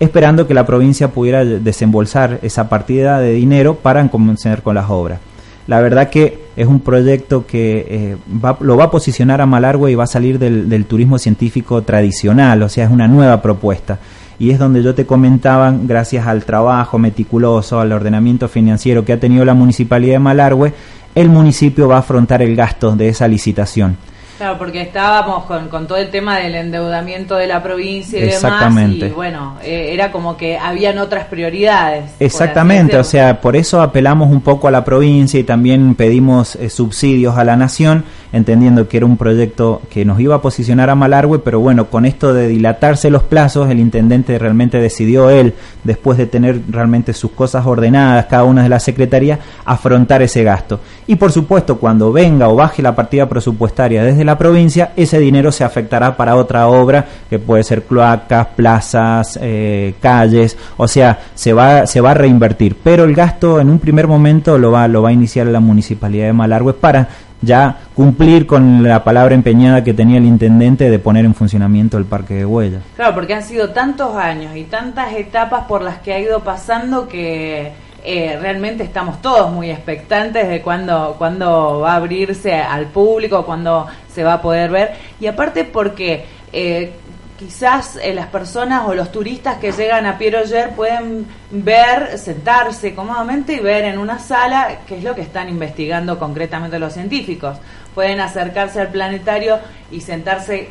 esperando 0.00 0.46
que 0.46 0.54
la 0.54 0.66
provincia 0.66 1.08
pudiera 1.08 1.44
desembolsar 1.44 2.38
esa 2.42 2.68
partida 2.68 3.18
de 3.20 3.32
dinero 3.32 3.76
para 3.76 4.06
comenzar 4.08 4.62
con 4.62 4.74
las 4.74 4.88
obras. 4.90 5.20
La 5.66 5.80
verdad 5.80 6.08
que 6.08 6.46
es 6.56 6.66
un 6.66 6.80
proyecto 6.80 7.46
que 7.46 7.86
eh, 7.90 8.16
lo 8.60 8.76
va 8.76 8.84
a 8.84 8.90
posicionar 8.90 9.42
a 9.42 9.46
Malargüe 9.46 9.92
y 9.92 9.94
va 9.94 10.04
a 10.04 10.06
salir 10.08 10.38
del, 10.38 10.68
del, 10.68 10.86
turismo 10.86 11.18
científico 11.18 11.82
tradicional, 11.82 12.62
o 12.62 12.68
sea, 12.70 12.86
es 12.86 12.90
una 12.90 13.06
nueva 13.06 13.42
propuesta. 13.42 13.98
Y 14.38 14.50
es 14.50 14.58
donde 14.58 14.82
yo 14.82 14.94
te 14.94 15.04
comentaba, 15.04 15.74
gracias 15.82 16.26
al 16.26 16.44
trabajo 16.44 16.98
meticuloso, 16.98 17.80
al 17.80 17.92
ordenamiento 17.92 18.48
financiero 18.48 19.04
que 19.04 19.12
ha 19.12 19.20
tenido 19.20 19.44
la 19.44 19.52
Municipalidad 19.52 20.14
de 20.14 20.18
Malargüe, 20.20 20.72
el 21.14 21.28
municipio 21.28 21.88
va 21.88 21.96
a 21.96 22.00
afrontar 22.00 22.42
el 22.42 22.54
gasto 22.54 22.94
de 22.94 23.08
esa 23.08 23.26
licitación. 23.26 23.96
Claro, 24.38 24.56
porque 24.56 24.80
estábamos 24.82 25.44
con, 25.46 25.68
con 25.68 25.88
todo 25.88 25.98
el 25.98 26.10
tema 26.10 26.38
del 26.38 26.54
endeudamiento 26.54 27.34
de 27.34 27.48
la 27.48 27.60
provincia 27.60 28.20
y 28.20 28.28
Exactamente. 28.28 29.06
demás, 29.06 29.10
y 29.10 29.14
bueno, 29.14 29.56
eh, 29.64 29.90
era 29.92 30.12
como 30.12 30.36
que 30.36 30.56
habían 30.56 30.98
otras 30.98 31.24
prioridades. 31.24 32.12
Exactamente, 32.20 32.96
o 32.96 33.02
sea, 33.02 33.40
por 33.40 33.56
eso 33.56 33.82
apelamos 33.82 34.30
un 34.30 34.40
poco 34.40 34.68
a 34.68 34.70
la 34.70 34.84
provincia 34.84 35.40
y 35.40 35.42
también 35.42 35.96
pedimos 35.96 36.54
eh, 36.54 36.70
subsidios 36.70 37.36
a 37.36 37.42
la 37.42 37.56
nación, 37.56 38.04
entendiendo 38.32 38.88
que 38.88 38.98
era 38.98 39.06
un 39.06 39.16
proyecto 39.16 39.82
que 39.90 40.04
nos 40.04 40.20
iba 40.20 40.36
a 40.36 40.42
posicionar 40.42 40.90
a 40.90 40.94
Malargüe, 40.94 41.38
pero 41.38 41.60
bueno, 41.60 41.86
con 41.86 42.04
esto 42.04 42.34
de 42.34 42.48
dilatarse 42.48 43.10
los 43.10 43.22
plazos, 43.22 43.70
el 43.70 43.80
intendente 43.80 44.38
realmente 44.38 44.80
decidió 44.80 45.30
él, 45.30 45.54
después 45.84 46.18
de 46.18 46.26
tener 46.26 46.60
realmente 46.68 47.12
sus 47.12 47.30
cosas 47.32 47.66
ordenadas, 47.66 48.26
cada 48.26 48.44
una 48.44 48.62
de 48.62 48.68
las 48.68 48.82
secretarías, 48.82 49.38
afrontar 49.64 50.22
ese 50.22 50.42
gasto. 50.44 50.80
Y 51.06 51.16
por 51.16 51.32
supuesto, 51.32 51.78
cuando 51.78 52.12
venga 52.12 52.48
o 52.48 52.54
baje 52.54 52.82
la 52.82 52.94
partida 52.94 53.28
presupuestaria 53.28 54.02
desde 54.02 54.24
la 54.24 54.36
provincia, 54.36 54.92
ese 54.96 55.18
dinero 55.18 55.50
se 55.52 55.64
afectará 55.64 56.16
para 56.16 56.36
otra 56.36 56.68
obra, 56.68 57.06
que 57.30 57.38
puede 57.38 57.62
ser 57.62 57.82
cloacas, 57.84 58.48
plazas, 58.48 59.38
eh, 59.40 59.94
calles, 60.00 60.56
o 60.76 60.86
sea, 60.86 61.18
se 61.34 61.52
va, 61.52 61.86
se 61.86 62.00
va 62.00 62.10
a 62.10 62.14
reinvertir. 62.14 62.76
Pero 62.82 63.04
el 63.04 63.14
gasto 63.14 63.60
en 63.60 63.70
un 63.70 63.78
primer 63.78 64.06
momento 64.06 64.58
lo 64.58 64.70
va, 64.70 64.86
lo 64.88 65.02
va 65.02 65.10
a 65.10 65.12
iniciar 65.12 65.46
la 65.46 65.60
municipalidad 65.60 66.26
de 66.26 66.32
Malargüe 66.32 66.74
para 66.74 67.08
ya 67.40 67.78
cumplir 67.94 68.46
con 68.46 68.82
la 68.82 69.04
palabra 69.04 69.34
empeñada 69.34 69.84
que 69.84 69.94
tenía 69.94 70.18
el 70.18 70.24
intendente 70.24 70.90
de 70.90 70.98
poner 70.98 71.24
en 71.24 71.34
funcionamiento 71.34 71.98
el 71.98 72.04
parque 72.04 72.34
de 72.34 72.46
huellas. 72.46 72.82
Claro, 72.96 73.14
porque 73.14 73.34
han 73.34 73.42
sido 73.42 73.70
tantos 73.70 74.16
años 74.16 74.56
y 74.56 74.64
tantas 74.64 75.12
etapas 75.12 75.64
por 75.64 75.82
las 75.82 75.98
que 75.98 76.12
ha 76.12 76.18
ido 76.18 76.40
pasando 76.40 77.08
que 77.08 77.72
eh, 78.04 78.38
realmente 78.40 78.84
estamos 78.84 79.20
todos 79.20 79.52
muy 79.52 79.70
expectantes 79.70 80.48
de 80.48 80.62
cuándo 80.62 81.16
cuando 81.18 81.80
va 81.80 81.92
a 81.92 81.96
abrirse 81.96 82.54
al 82.54 82.86
público, 82.86 83.44
cuándo 83.44 83.86
se 84.12 84.24
va 84.24 84.34
a 84.34 84.42
poder 84.42 84.70
ver. 84.70 84.92
Y 85.20 85.26
aparte 85.26 85.64
porque 85.64 86.24
eh, 86.52 86.92
quizás 87.38 87.96
eh, 88.02 88.12
las 88.12 88.26
personas 88.26 88.82
o 88.86 88.94
los 88.94 89.12
turistas 89.12 89.58
que 89.58 89.72
llegan 89.72 90.06
a 90.06 90.18
Piero 90.18 90.44
Yer 90.44 90.70
pueden 90.70 91.26
ver, 91.50 92.18
sentarse 92.18 92.94
cómodamente 92.94 93.54
y 93.54 93.60
ver 93.60 93.84
en 93.84 93.98
una 93.98 94.18
sala 94.18 94.80
qué 94.86 94.98
es 94.98 95.04
lo 95.04 95.14
que 95.14 95.22
están 95.22 95.48
investigando 95.48 96.18
concretamente 96.18 96.78
los 96.78 96.92
científicos. 96.92 97.56
Pueden 97.94 98.20
acercarse 98.20 98.80
al 98.80 98.88
planetario 98.88 99.58
y 99.90 100.00
sentarse 100.00 100.68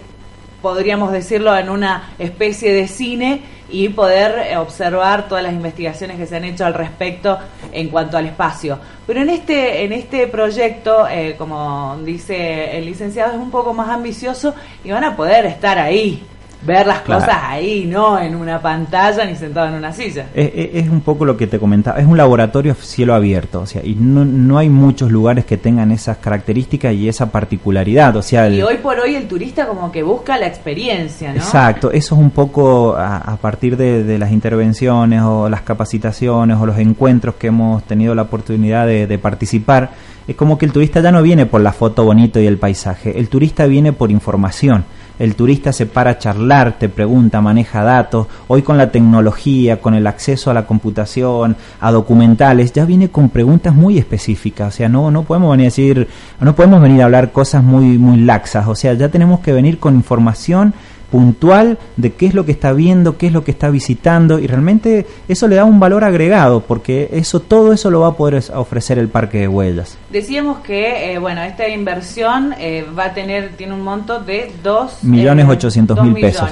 podríamos 0.61 1.11
decirlo, 1.11 1.55
en 1.55 1.69
una 1.69 2.13
especie 2.17 2.73
de 2.73 2.87
cine 2.87 3.41
y 3.69 3.89
poder 3.89 4.47
eh, 4.47 4.57
observar 4.57 5.27
todas 5.27 5.43
las 5.43 5.53
investigaciones 5.53 6.17
que 6.17 6.25
se 6.25 6.35
han 6.35 6.45
hecho 6.45 6.65
al 6.65 6.73
respecto 6.73 7.37
en 7.71 7.89
cuanto 7.89 8.17
al 8.17 8.25
espacio. 8.25 8.79
Pero 9.05 9.21
en 9.21 9.29
este, 9.29 9.83
en 9.83 9.93
este 9.93 10.27
proyecto, 10.27 11.07
eh, 11.07 11.35
como 11.37 11.97
dice 12.03 12.75
el 12.77 12.85
licenciado, 12.85 13.33
es 13.33 13.37
un 13.37 13.51
poco 13.51 13.73
más 13.73 13.89
ambicioso 13.89 14.55
y 14.83 14.91
van 14.91 15.03
a 15.03 15.15
poder 15.15 15.45
estar 15.45 15.77
ahí 15.77 16.25
ver 16.65 16.87
las 16.87 17.01
cosas 17.01 17.37
ahí, 17.43 17.85
no 17.85 18.19
en 18.19 18.35
una 18.35 18.59
pantalla 18.61 19.25
ni 19.25 19.35
sentado 19.35 19.67
en 19.67 19.75
una 19.75 19.93
silla. 19.93 20.27
Es, 20.33 20.89
un 20.89 21.01
poco 21.01 21.25
lo 21.25 21.37
que 21.37 21.47
te 21.47 21.59
comentaba, 21.59 21.99
es 21.99 22.05
un 22.05 22.17
laboratorio 22.17 22.75
cielo 22.75 23.13
abierto, 23.13 23.61
o 23.61 23.65
sea, 23.65 23.83
y 23.83 23.95
no, 23.95 24.25
no 24.25 24.57
hay 24.57 24.69
muchos 24.69 25.11
lugares 25.11 25.45
que 25.45 25.57
tengan 25.57 25.91
esas 25.91 26.17
características 26.17 26.93
y 26.93 27.07
esa 27.07 27.31
particularidad, 27.31 28.15
o 28.15 28.21
sea... 28.21 28.49
y 28.49 28.61
hoy 28.61 28.77
por 28.77 28.99
hoy 28.99 29.15
el 29.15 29.27
turista 29.27 29.67
como 29.67 29.91
que 29.91 30.03
busca 30.03 30.37
la 30.37 30.47
experiencia, 30.47 31.29
¿no? 31.29 31.37
Exacto, 31.37 31.91
eso 31.91 32.15
es 32.15 32.21
un 32.21 32.31
poco 32.31 32.95
a, 32.97 33.37
partir 33.39 33.77
de, 33.77 34.17
las 34.17 34.31
intervenciones 34.31 35.21
o 35.21 35.49
las 35.49 35.61
capacitaciones 35.61 36.57
o 36.59 36.65
los 36.65 36.77
encuentros 36.79 37.35
que 37.35 37.47
hemos 37.47 37.83
tenido 37.83 38.15
la 38.15 38.23
oportunidad 38.23 38.87
de, 38.87 39.05
de 39.05 39.17
participar, 39.19 39.91
es 40.27 40.35
como 40.35 40.57
que 40.57 40.65
el 40.65 40.71
turista 40.71 40.99
ya 40.99 41.11
no 41.11 41.21
viene 41.21 41.45
por 41.45 41.61
la 41.61 41.71
foto 41.71 42.03
bonito 42.03 42.39
y 42.39 42.47
el 42.47 42.57
paisaje, 42.57 43.17
el 43.17 43.29
turista 43.29 43.65
viene 43.65 43.93
por 43.93 44.11
información 44.11 44.85
el 45.19 45.35
turista 45.35 45.73
se 45.73 45.85
para 45.85 46.11
a 46.11 46.17
charlar, 46.17 46.77
te 46.77 46.89
pregunta, 46.89 47.41
maneja 47.41 47.83
datos. 47.83 48.27
Hoy 48.47 48.61
con 48.61 48.77
la 48.77 48.91
tecnología, 48.91 49.81
con 49.81 49.93
el 49.95 50.07
acceso 50.07 50.51
a 50.51 50.53
la 50.53 50.65
computación, 50.65 51.55
a 51.79 51.91
documentales, 51.91 52.71
ya 52.73 52.85
viene 52.85 53.09
con 53.09 53.29
preguntas 53.29 53.73
muy 53.73 53.97
específicas. 53.97 54.73
O 54.73 54.77
sea, 54.77 54.89
no, 54.89 55.11
no 55.11 55.23
podemos 55.23 55.51
venir 55.51 55.65
a 55.65 55.71
decir, 55.71 56.07
no 56.39 56.55
podemos 56.55 56.81
venir 56.81 57.01
a 57.01 57.05
hablar 57.05 57.31
cosas 57.31 57.63
muy, 57.63 57.97
muy 57.97 58.17
laxas. 58.17 58.67
O 58.67 58.75
sea, 58.75 58.93
ya 58.93 59.09
tenemos 59.09 59.39
que 59.39 59.53
venir 59.53 59.79
con 59.79 59.95
información 59.95 60.73
puntual 61.11 61.77
de 61.95 62.13
qué 62.13 62.27
es 62.27 62.33
lo 62.33 62.45
que 62.45 62.51
está 62.51 62.73
viendo, 62.73 63.17
qué 63.17 63.27
es 63.27 63.33
lo 63.33 63.43
que 63.43 63.51
está 63.51 63.69
visitando 63.69 64.39
y 64.39 64.47
realmente 64.47 65.05
eso 65.27 65.47
le 65.47 65.55
da 65.55 65.65
un 65.65 65.79
valor 65.79 66.03
agregado 66.03 66.61
porque 66.61 67.09
eso 67.11 67.39
todo 67.39 67.73
eso 67.73 67.89
lo 67.89 68.01
va 68.01 68.09
a 68.09 68.13
poder 68.13 68.43
ofrecer 68.53 68.99
el 68.99 69.09
parque 69.09 69.39
de 69.39 69.47
huellas. 69.47 69.97
Decíamos 70.09 70.59
que 70.59 71.13
eh, 71.13 71.19
bueno 71.19 71.41
esta 71.43 71.67
inversión 71.67 72.53
eh, 72.59 72.85
va 72.97 73.05
a 73.05 73.13
tener 73.13 73.53
tiene 73.57 73.73
un 73.73 73.81
monto 73.81 74.19
de 74.19 74.51
2 74.63 75.03
millones 75.03 75.45
eh, 75.45 75.51
ochocientos 75.51 76.01
mil 76.03 76.13
pesos 76.13 76.49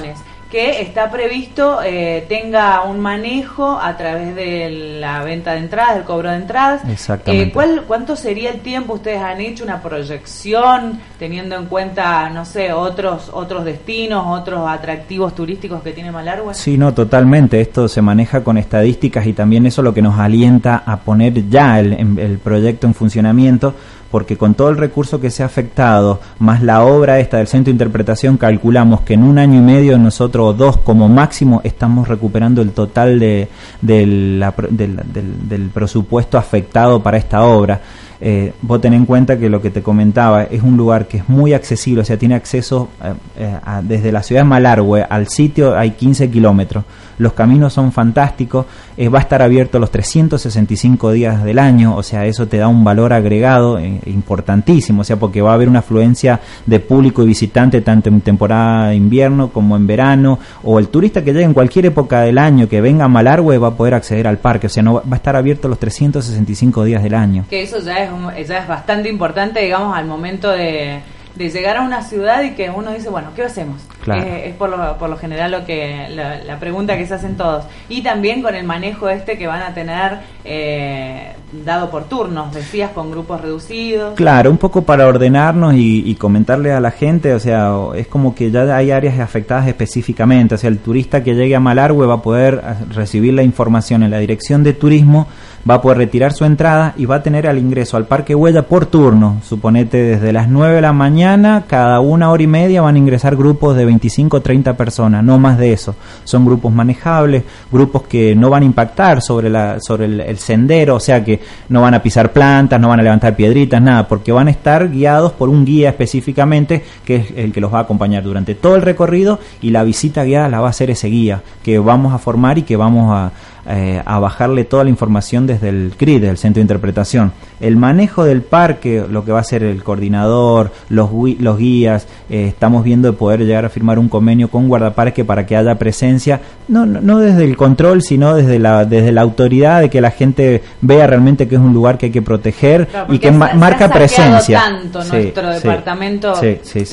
que 0.56 0.80
está 0.80 1.10
previsto 1.10 1.80
eh, 1.84 2.24
tenga 2.30 2.80
un 2.84 2.98
manejo 2.98 3.78
a 3.78 3.94
través 3.98 4.34
de 4.34 4.96
la 5.00 5.22
venta 5.22 5.52
de 5.52 5.58
entradas, 5.58 5.96
del 5.96 6.04
cobro 6.04 6.30
de 6.30 6.36
entradas. 6.36 6.80
Exactamente. 6.88 7.50
Eh, 7.50 7.52
¿cuál, 7.52 7.84
¿Cuánto 7.86 8.16
sería 8.16 8.48
el 8.48 8.60
tiempo? 8.60 8.94
¿Ustedes 8.94 9.20
han 9.20 9.38
hecho 9.42 9.64
una 9.64 9.82
proyección 9.82 10.98
teniendo 11.18 11.56
en 11.56 11.66
cuenta, 11.66 12.30
no 12.30 12.46
sé, 12.46 12.72
otros 12.72 13.28
otros 13.34 13.66
destinos, 13.66 14.24
otros 14.26 14.66
atractivos 14.66 15.34
turísticos 15.34 15.82
que 15.82 15.92
tiene 15.92 16.10
Malargüe? 16.10 16.54
Sí, 16.54 16.78
no, 16.78 16.94
totalmente. 16.94 17.60
Esto 17.60 17.86
se 17.86 18.00
maneja 18.00 18.42
con 18.42 18.56
estadísticas 18.56 19.26
y 19.26 19.34
también 19.34 19.66
eso 19.66 19.82
lo 19.82 19.92
que 19.92 20.00
nos 20.00 20.18
alienta 20.18 20.84
a 20.86 20.96
poner 20.96 21.50
ya 21.50 21.80
el, 21.80 22.18
el 22.18 22.38
proyecto 22.38 22.86
en 22.86 22.94
funcionamiento 22.94 23.74
porque 24.10 24.36
con 24.36 24.54
todo 24.54 24.70
el 24.70 24.76
recurso 24.76 25.20
que 25.20 25.30
se 25.30 25.42
ha 25.42 25.46
afectado, 25.46 26.20
más 26.38 26.62
la 26.62 26.84
obra 26.84 27.18
esta 27.18 27.38
del 27.38 27.46
centro 27.46 27.66
de 27.66 27.72
interpretación, 27.72 28.36
calculamos 28.36 29.02
que 29.02 29.14
en 29.14 29.22
un 29.22 29.38
año 29.38 29.58
y 29.58 29.62
medio 29.62 29.98
nosotros, 29.98 30.56
dos 30.56 30.78
como 30.78 31.08
máximo, 31.08 31.60
estamos 31.64 32.08
recuperando 32.08 32.62
el 32.62 32.72
total 32.72 33.18
de, 33.18 33.48
del 33.80 35.70
presupuesto 35.72 36.38
afectado 36.38 37.02
para 37.02 37.16
esta 37.16 37.42
obra. 37.42 37.80
Eh, 38.20 38.52
vos 38.62 38.80
ten 38.80 38.94
en 38.94 39.04
cuenta 39.04 39.38
que 39.38 39.48
lo 39.48 39.60
que 39.60 39.70
te 39.70 39.82
comentaba 39.82 40.44
es 40.44 40.62
un 40.62 40.76
lugar 40.76 41.06
que 41.06 41.18
es 41.18 41.28
muy 41.28 41.52
accesible, 41.52 42.02
o 42.02 42.04
sea, 42.04 42.16
tiene 42.16 42.34
acceso 42.34 42.88
eh, 43.02 43.14
eh, 43.38 43.56
desde 43.82 44.12
la 44.12 44.22
ciudad 44.22 44.42
de 44.42 44.48
Malargüe 44.48 45.02
al 45.08 45.28
sitio 45.28 45.76
hay 45.76 45.92
15 45.92 46.30
kilómetros. 46.30 46.84
Los 47.18 47.32
caminos 47.32 47.72
son 47.72 47.92
fantásticos, 47.92 48.66
va 48.98 49.18
a 49.18 49.22
estar 49.22 49.40
abierto 49.40 49.78
los 49.78 49.90
365 49.90 51.12
días 51.12 51.42
del 51.44 51.58
año, 51.58 51.96
o 51.96 52.02
sea, 52.02 52.26
eso 52.26 52.46
te 52.46 52.58
da 52.58 52.68
un 52.68 52.84
valor 52.84 53.14
agregado 53.14 53.80
importantísimo, 53.80 55.00
o 55.00 55.04
sea, 55.04 55.16
porque 55.16 55.40
va 55.40 55.52
a 55.52 55.54
haber 55.54 55.70
una 55.70 55.78
afluencia 55.78 56.40
de 56.66 56.78
público 56.78 57.22
y 57.22 57.28
visitante 57.28 57.80
tanto 57.80 58.10
en 58.10 58.20
temporada 58.20 58.88
de 58.88 58.96
invierno 58.96 59.48
como 59.48 59.76
en 59.76 59.86
verano, 59.86 60.38
o 60.62 60.78
el 60.78 60.88
turista 60.88 61.24
que 61.24 61.32
llegue 61.32 61.46
en 61.46 61.54
cualquier 61.54 61.86
época 61.86 62.20
del 62.20 62.36
año 62.36 62.68
que 62.68 62.82
venga 62.82 63.06
a 63.06 63.08
Malargüe 63.08 63.56
va 63.56 63.68
a 63.68 63.74
poder 63.74 63.94
acceder 63.94 64.26
al 64.26 64.36
parque, 64.36 64.66
o 64.66 64.70
sea, 64.70 64.82
no 64.82 64.96
va 64.96 65.02
a 65.12 65.16
estar 65.16 65.36
abierto 65.36 65.68
los 65.68 65.78
365 65.78 66.84
días 66.84 67.02
del 67.02 67.14
año. 67.14 67.46
Que 67.48 67.62
eso 67.62 67.78
ya 67.80 67.96
es 68.04 68.05
es, 68.36 68.50
es 68.50 68.66
bastante 68.66 69.08
importante, 69.08 69.60
digamos, 69.60 69.96
al 69.96 70.06
momento 70.06 70.50
de, 70.50 71.00
de 71.36 71.50
llegar 71.50 71.76
a 71.76 71.82
una 71.82 72.02
ciudad 72.02 72.42
y 72.42 72.50
que 72.52 72.70
uno 72.70 72.92
dice, 72.92 73.10
bueno, 73.10 73.28
¿qué 73.36 73.44
hacemos? 73.44 73.82
es 74.14 74.54
por 74.54 74.70
lo, 74.70 74.96
por 74.98 75.10
lo 75.10 75.16
general 75.16 75.50
lo 75.50 75.64
que 75.64 76.06
la, 76.10 76.58
pregunta 76.58 76.96
que 76.96 77.06
se 77.06 77.14
hacen 77.14 77.36
todos. 77.36 77.64
Y 77.88 78.02
también 78.02 78.40
con 78.40 78.54
el 78.54 78.64
manejo 78.64 79.08
este 79.08 79.36
que 79.36 79.46
van 79.46 79.62
a 79.62 79.74
tener 79.74 80.18
eh, 80.44 81.32
dado 81.64 81.90
por 81.90 82.04
turnos, 82.04 82.54
decías, 82.54 82.92
con 82.92 83.10
grupos 83.10 83.40
reducidos. 83.40 84.14
Claro, 84.14 84.50
un 84.50 84.58
poco 84.58 84.82
para 84.82 85.06
ordenarnos 85.06 85.74
y, 85.76 86.14
comentarle 86.14 86.72
a 86.72 86.80
la 86.80 86.92
gente, 86.92 87.34
o 87.34 87.40
sea, 87.40 87.72
es 87.94 88.06
como 88.06 88.34
que 88.34 88.50
ya 88.50 88.74
hay 88.74 88.90
áreas 88.90 89.18
afectadas 89.18 89.68
específicamente, 89.68 90.54
o 90.54 90.58
sea, 90.58 90.70
el 90.70 90.78
turista 90.78 91.22
que 91.22 91.34
llegue 91.34 91.54
a 91.54 91.60
Malargüe 91.60 92.06
va 92.06 92.14
a 92.14 92.22
poder 92.22 92.62
recibir 92.90 93.34
la 93.34 93.42
información 93.42 94.02
en 94.02 94.10
la 94.10 94.18
dirección 94.18 94.64
de 94.64 94.72
turismo, 94.72 95.26
va 95.68 95.74
a 95.74 95.82
poder 95.82 95.98
retirar 95.98 96.32
su 96.32 96.44
entrada 96.44 96.94
y 96.96 97.06
va 97.06 97.16
a 97.16 97.22
tener 97.22 97.46
al 97.48 97.58
ingreso 97.58 97.96
al 97.96 98.06
Parque 98.06 98.34
Huella 98.34 98.62
por 98.62 98.86
turno, 98.86 99.40
suponete 99.42 100.02
desde 100.02 100.32
las 100.32 100.48
9 100.48 100.76
de 100.76 100.80
la 100.80 100.92
mañana, 100.92 101.64
cada 101.66 102.00
una 102.00 102.30
hora 102.30 102.42
y 102.42 102.46
media 102.46 102.82
van 102.82 102.94
a 102.94 102.98
ingresar 102.98 103.36
grupos 103.36 103.76
de 103.76 103.84
25 103.84 104.36
o 104.36 104.40
30 104.40 104.76
personas, 104.76 105.24
no 105.24 105.38
más 105.38 105.58
de 105.58 105.72
eso. 105.72 105.94
Son 106.24 106.44
grupos 106.44 106.72
manejables, 106.72 107.42
grupos 107.70 108.02
que 108.02 108.34
no 108.34 108.50
van 108.50 108.62
a 108.62 108.66
impactar 108.66 109.22
sobre, 109.22 109.50
la, 109.50 109.80
sobre 109.80 110.04
el, 110.06 110.38
sendero, 110.38 110.96
o 110.96 111.00
sea 111.00 111.24
que 111.24 111.40
no 111.68 111.82
van 111.82 111.94
a 111.94 112.02
pisar 112.02 112.32
plantas, 112.32 112.80
no 112.80 112.88
van 112.88 113.00
a 113.00 113.02
levantar 113.02 113.34
piedritas, 113.34 113.82
nada, 113.82 114.06
porque 114.06 114.32
van 114.32 114.48
a 114.48 114.50
estar 114.50 114.88
guiados 114.88 115.32
por 115.32 115.48
un 115.48 115.64
guía 115.64 115.90
específicamente 115.90 116.84
que 117.04 117.16
es 117.16 117.26
el 117.36 117.52
que 117.52 117.60
los 117.60 117.72
va 117.72 117.78
a 117.78 117.82
acompañar 117.82 118.22
durante 118.22 118.54
todo 118.54 118.76
el 118.76 118.82
recorrido 118.82 119.40
y 119.60 119.70
la 119.70 119.82
visita 119.82 120.24
guiada 120.24 120.48
la 120.48 120.60
va 120.60 120.68
a 120.68 120.70
hacer 120.70 120.90
ese 120.90 121.08
guía 121.08 121.42
que 121.62 121.78
vamos 121.78 122.12
a 122.14 122.18
formar 122.18 122.58
y 122.58 122.62
que 122.62 122.76
vamos 122.76 123.12
a, 123.12 123.32
eh, 123.68 124.00
a 124.04 124.20
bajarle 124.20 124.62
toda 124.64 124.84
la 124.84 124.90
información 124.90 125.46
desde 125.46 125.70
el 125.70 125.94
CRID, 125.96 126.22
el 126.22 126.38
Centro 126.38 126.60
de 126.60 126.62
Interpretación. 126.62 127.32
El 127.58 127.76
manejo 127.76 128.24
del 128.24 128.42
parque, 128.42 129.04
lo 129.10 129.24
que 129.24 129.32
va 129.32 129.40
a 129.40 129.44
ser 129.44 129.64
el 129.64 129.82
coordinador, 129.82 130.70
los, 130.88 131.10
los 131.40 131.58
guías, 131.58 132.06
eh, 132.30 132.46
estamos 132.46 132.84
viendo 132.84 133.10
de 133.10 133.18
poder 133.18 133.40
llegar 133.40 133.64
a 133.64 133.68
firmar 133.68 133.98
un 133.98 134.08
convenio 134.08 134.48
con 134.48 134.68
guardaparque 134.68 135.24
para 135.24 135.46
que 135.46 135.56
haya 135.56 135.74
presencia, 135.74 136.40
no, 136.68 136.86
no, 136.86 137.18
desde 137.18 137.42
el 137.42 137.56
control, 137.56 138.02
sino 138.02 138.36
desde 138.36 138.60
la, 138.60 138.84
desde 138.84 139.10
la 139.10 139.22
autoridad, 139.22 139.80
de 139.80 139.90
que 139.90 140.00
la 140.00 140.12
gente 140.12 140.62
vea 140.80 141.08
realmente 141.08 141.48
que 141.48 141.56
es 141.56 141.60
un 141.60 141.72
lugar 141.72 141.98
que 141.98 142.06
hay 142.06 142.12
que 142.12 142.22
proteger 142.22 142.86
y 143.08 143.18
que 143.18 143.32
marca 143.32 143.88
presencia. 143.88 144.60
tanto 144.60 145.02
nuestro 145.02 145.50
departamento, 145.50 146.34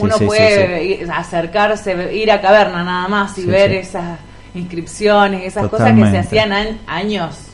uno 0.01 0.15
puede 0.25 1.05
acercarse, 1.11 2.15
ir 2.15 2.31
a 2.31 2.41
Caverna 2.41 2.83
nada 2.83 3.07
más 3.07 3.37
y 3.37 3.45
ver 3.45 3.73
esas 3.73 4.17
inscripciones, 4.55 5.43
esas 5.43 5.67
cosas 5.67 5.93
que 5.93 6.09
se 6.09 6.17
hacían 6.17 6.79
años 6.87 7.52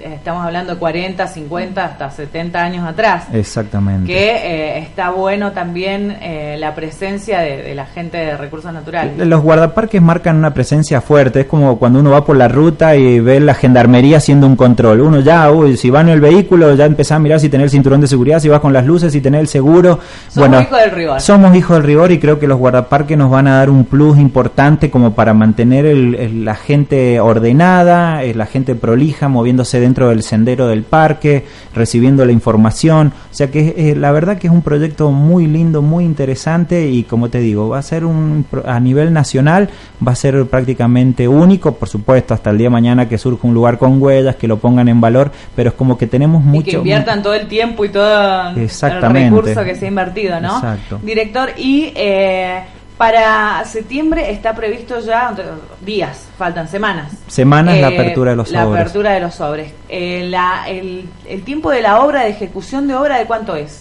estamos 0.00 0.44
hablando 0.44 0.74
de 0.74 0.78
40, 0.78 1.26
50, 1.26 1.84
hasta 1.84 2.10
70 2.10 2.62
años 2.62 2.86
atrás. 2.86 3.24
Exactamente. 3.32 4.06
Que 4.06 4.30
eh, 4.30 4.78
está 4.78 5.10
bueno 5.10 5.52
también 5.52 6.16
eh, 6.20 6.56
la 6.58 6.74
presencia 6.74 7.40
de, 7.40 7.74
la 7.74 7.86
gente 7.86 8.18
de 8.18 8.36
recursos 8.36 8.72
naturales. 8.72 9.16
Los 9.26 9.42
guardaparques 9.42 10.00
marcan 10.00 10.36
una 10.36 10.52
presencia 10.52 11.00
fuerte, 11.00 11.40
es 11.40 11.46
como 11.46 11.78
cuando 11.78 12.00
uno 12.00 12.10
va 12.10 12.24
por 12.24 12.36
la 12.36 12.48
ruta 12.48 12.96
y 12.96 13.20
ve 13.20 13.40
la 13.40 13.54
gendarmería 13.54 14.18
haciendo 14.18 14.46
un 14.46 14.56
control. 14.56 15.00
Uno 15.00 15.20
ya, 15.20 15.50
uy, 15.50 15.76
si 15.76 15.90
va 15.90 16.00
en 16.00 16.10
el 16.10 16.20
vehículo, 16.20 16.74
ya 16.74 16.84
empieza 16.84 17.16
a 17.16 17.18
mirar 17.18 17.40
si 17.40 17.48
tiene 17.48 17.64
el 17.64 17.70
cinturón 17.70 18.00
de 18.00 18.06
seguridad, 18.06 18.40
si 18.40 18.48
vas 18.48 18.60
con 18.60 18.72
las 18.72 18.84
luces, 18.84 19.12
si 19.12 19.20
tiene 19.20 19.40
el 19.40 19.48
seguro. 19.48 19.98
Somos 20.28 20.62
hijos 20.62 20.78
del 20.78 20.90
rigor. 20.90 21.20
Somos 21.20 21.56
hijos 21.56 21.76
del 21.76 21.86
rigor 21.86 22.12
y 22.12 22.18
creo 22.18 22.38
que 22.38 22.46
los 22.46 22.58
guardaparques 22.58 23.16
nos 23.16 23.30
van 23.30 23.46
a 23.46 23.58
dar 23.58 23.70
un 23.70 23.84
plus 23.84 24.18
importante 24.18 24.90
como 24.90 25.14
para 25.14 25.34
mantener 25.34 25.84
la 26.32 26.54
gente 26.54 27.20
ordenada, 27.20 28.22
eh, 28.22 28.34
la 28.34 28.46
gente 28.46 28.74
prolija, 28.74 29.28
moviéndose 29.28 29.69
dentro 29.78 30.08
del 30.08 30.22
sendero 30.22 30.66
del 30.66 30.82
parque, 30.82 31.44
recibiendo 31.74 32.24
la 32.24 32.32
información. 32.32 33.12
O 33.30 33.34
sea 33.34 33.50
que 33.50 33.74
eh, 33.76 33.94
la 33.94 34.10
verdad 34.10 34.38
que 34.38 34.46
es 34.46 34.52
un 34.52 34.62
proyecto 34.62 35.10
muy 35.12 35.46
lindo, 35.46 35.82
muy 35.82 36.04
interesante 36.04 36.88
y 36.88 37.04
como 37.04 37.28
te 37.28 37.38
digo, 37.38 37.68
va 37.68 37.78
a 37.78 37.82
ser 37.82 38.04
un 38.04 38.44
a 38.64 38.80
nivel 38.80 39.12
nacional, 39.12 39.68
va 40.06 40.12
a 40.12 40.16
ser 40.16 40.46
prácticamente 40.46 41.28
único, 41.28 41.74
por 41.74 41.88
supuesto, 41.88 42.34
hasta 42.34 42.50
el 42.50 42.58
día 42.58 42.66
de 42.66 42.70
mañana 42.70 43.08
que 43.08 43.18
surja 43.18 43.46
un 43.46 43.54
lugar 43.54 43.78
con 43.78 44.02
huellas, 44.02 44.36
que 44.36 44.48
lo 44.48 44.58
pongan 44.58 44.88
en 44.88 45.00
valor, 45.00 45.30
pero 45.54 45.70
es 45.70 45.74
como 45.76 45.98
que 45.98 46.06
tenemos 46.06 46.42
mucho... 46.42 46.68
Y 46.68 46.72
que 46.72 46.76
inviertan 46.78 47.22
todo 47.22 47.34
el 47.34 47.46
tiempo 47.46 47.84
y 47.84 47.90
todo 47.90 48.50
el 48.50 48.68
recurso 49.12 49.64
que 49.64 49.74
se 49.74 49.84
ha 49.84 49.88
invertido, 49.88 50.40
¿no? 50.40 50.56
Exacto. 50.56 50.98
Director, 51.02 51.50
y... 51.56 51.92
Eh, 51.94 52.62
para 53.00 53.64
septiembre 53.64 54.30
está 54.30 54.54
previsto 54.54 55.00
ya 55.00 55.34
días, 55.80 56.28
faltan 56.36 56.68
semanas. 56.68 57.10
Semanas 57.28 57.78
la 57.78 57.88
eh, 57.88 57.94
apertura 57.94 58.32
de 58.32 58.36
los 58.36 58.48
sobres. 58.48 58.62
La 58.62 58.74
apertura 58.74 59.12
de 59.12 59.20
los 59.20 59.34
sobres. 59.34 59.72
Eh, 59.88 60.26
la, 60.28 60.68
el, 60.68 61.08
el, 61.26 61.42
tiempo 61.42 61.70
de 61.70 61.80
la 61.80 62.02
obra, 62.04 62.24
de 62.24 62.28
ejecución 62.28 62.86
de 62.86 62.94
obra, 62.94 63.18
¿de 63.18 63.24
cuánto 63.24 63.56
es? 63.56 63.80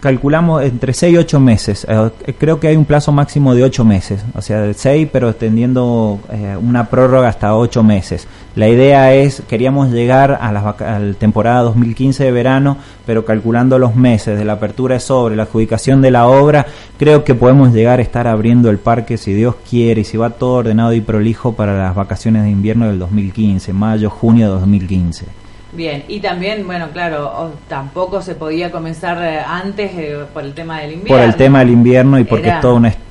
calculamos 0.00 0.64
entre 0.64 0.92
6 0.92 1.14
y 1.14 1.16
8 1.16 1.40
meses. 1.40 1.86
Eh, 1.88 2.34
creo 2.38 2.60
que 2.60 2.68
hay 2.68 2.76
un 2.76 2.84
plazo 2.84 3.10
máximo 3.10 3.54
de 3.54 3.64
8 3.64 3.86
meses. 3.86 4.22
O 4.34 4.42
sea, 4.42 4.60
de 4.60 4.74
6, 4.74 5.08
pero 5.10 5.30
extendiendo 5.30 6.20
una 6.60 6.90
prórroga 6.90 7.28
hasta 7.28 7.56
8 7.56 7.82
meses. 7.82 8.28
La 8.54 8.68
idea 8.68 9.14
es, 9.14 9.42
queríamos 9.48 9.90
llegar 9.90 10.38
a 10.40 10.52
la, 10.52 11.14
temporada 11.18 11.62
2015 11.62 12.24
de 12.24 12.32
verano, 12.32 12.76
pero 13.06 13.24
calculando 13.24 13.78
los 13.78 13.96
meses 13.96 14.38
de 14.38 14.44
la 14.44 14.54
apertura 14.54 14.94
de 14.94 15.00
sobre, 15.00 15.36
la 15.36 15.44
adjudicación 15.44 16.02
de 16.02 16.10
la 16.10 16.26
obra, 16.26 16.66
creo 16.98 17.24
que 17.24 17.34
podemos 17.34 17.72
llegar 17.72 17.98
a 17.98 18.02
estar 18.02 18.28
abriendo 18.28 18.68
el 18.68 18.78
parque, 18.78 19.16
si 19.16 19.32
Dios 19.32 19.54
quiere, 19.68 20.02
y 20.02 20.04
si 20.04 20.18
va 20.18 20.30
todo 20.30 20.56
ordenado 20.56 20.92
y 20.92 21.00
prolijo 21.00 21.54
para 21.54 21.78
las 21.78 21.94
vacaciones 21.94 22.42
de 22.42 22.50
invierno 22.50 22.88
del 22.88 22.98
2015, 22.98 23.72
mayo, 23.72 24.10
junio 24.10 24.48
de 24.48 24.60
2015. 24.60 25.41
Bien, 25.74 26.04
y 26.06 26.20
también, 26.20 26.66
bueno, 26.66 26.88
claro, 26.92 27.54
tampoco 27.66 28.20
se 28.20 28.34
podía 28.34 28.70
comenzar 28.70 29.16
eh, 29.22 29.40
antes 29.40 29.90
eh, 29.94 30.18
por 30.32 30.44
el 30.44 30.52
tema 30.52 30.80
del 30.80 30.92
invierno. 30.92 31.16
Por 31.16 31.26
el 31.26 31.34
tema 31.34 31.60
del 31.60 31.70
invierno 31.70 32.18
y 32.18 32.24
porque 32.24 32.52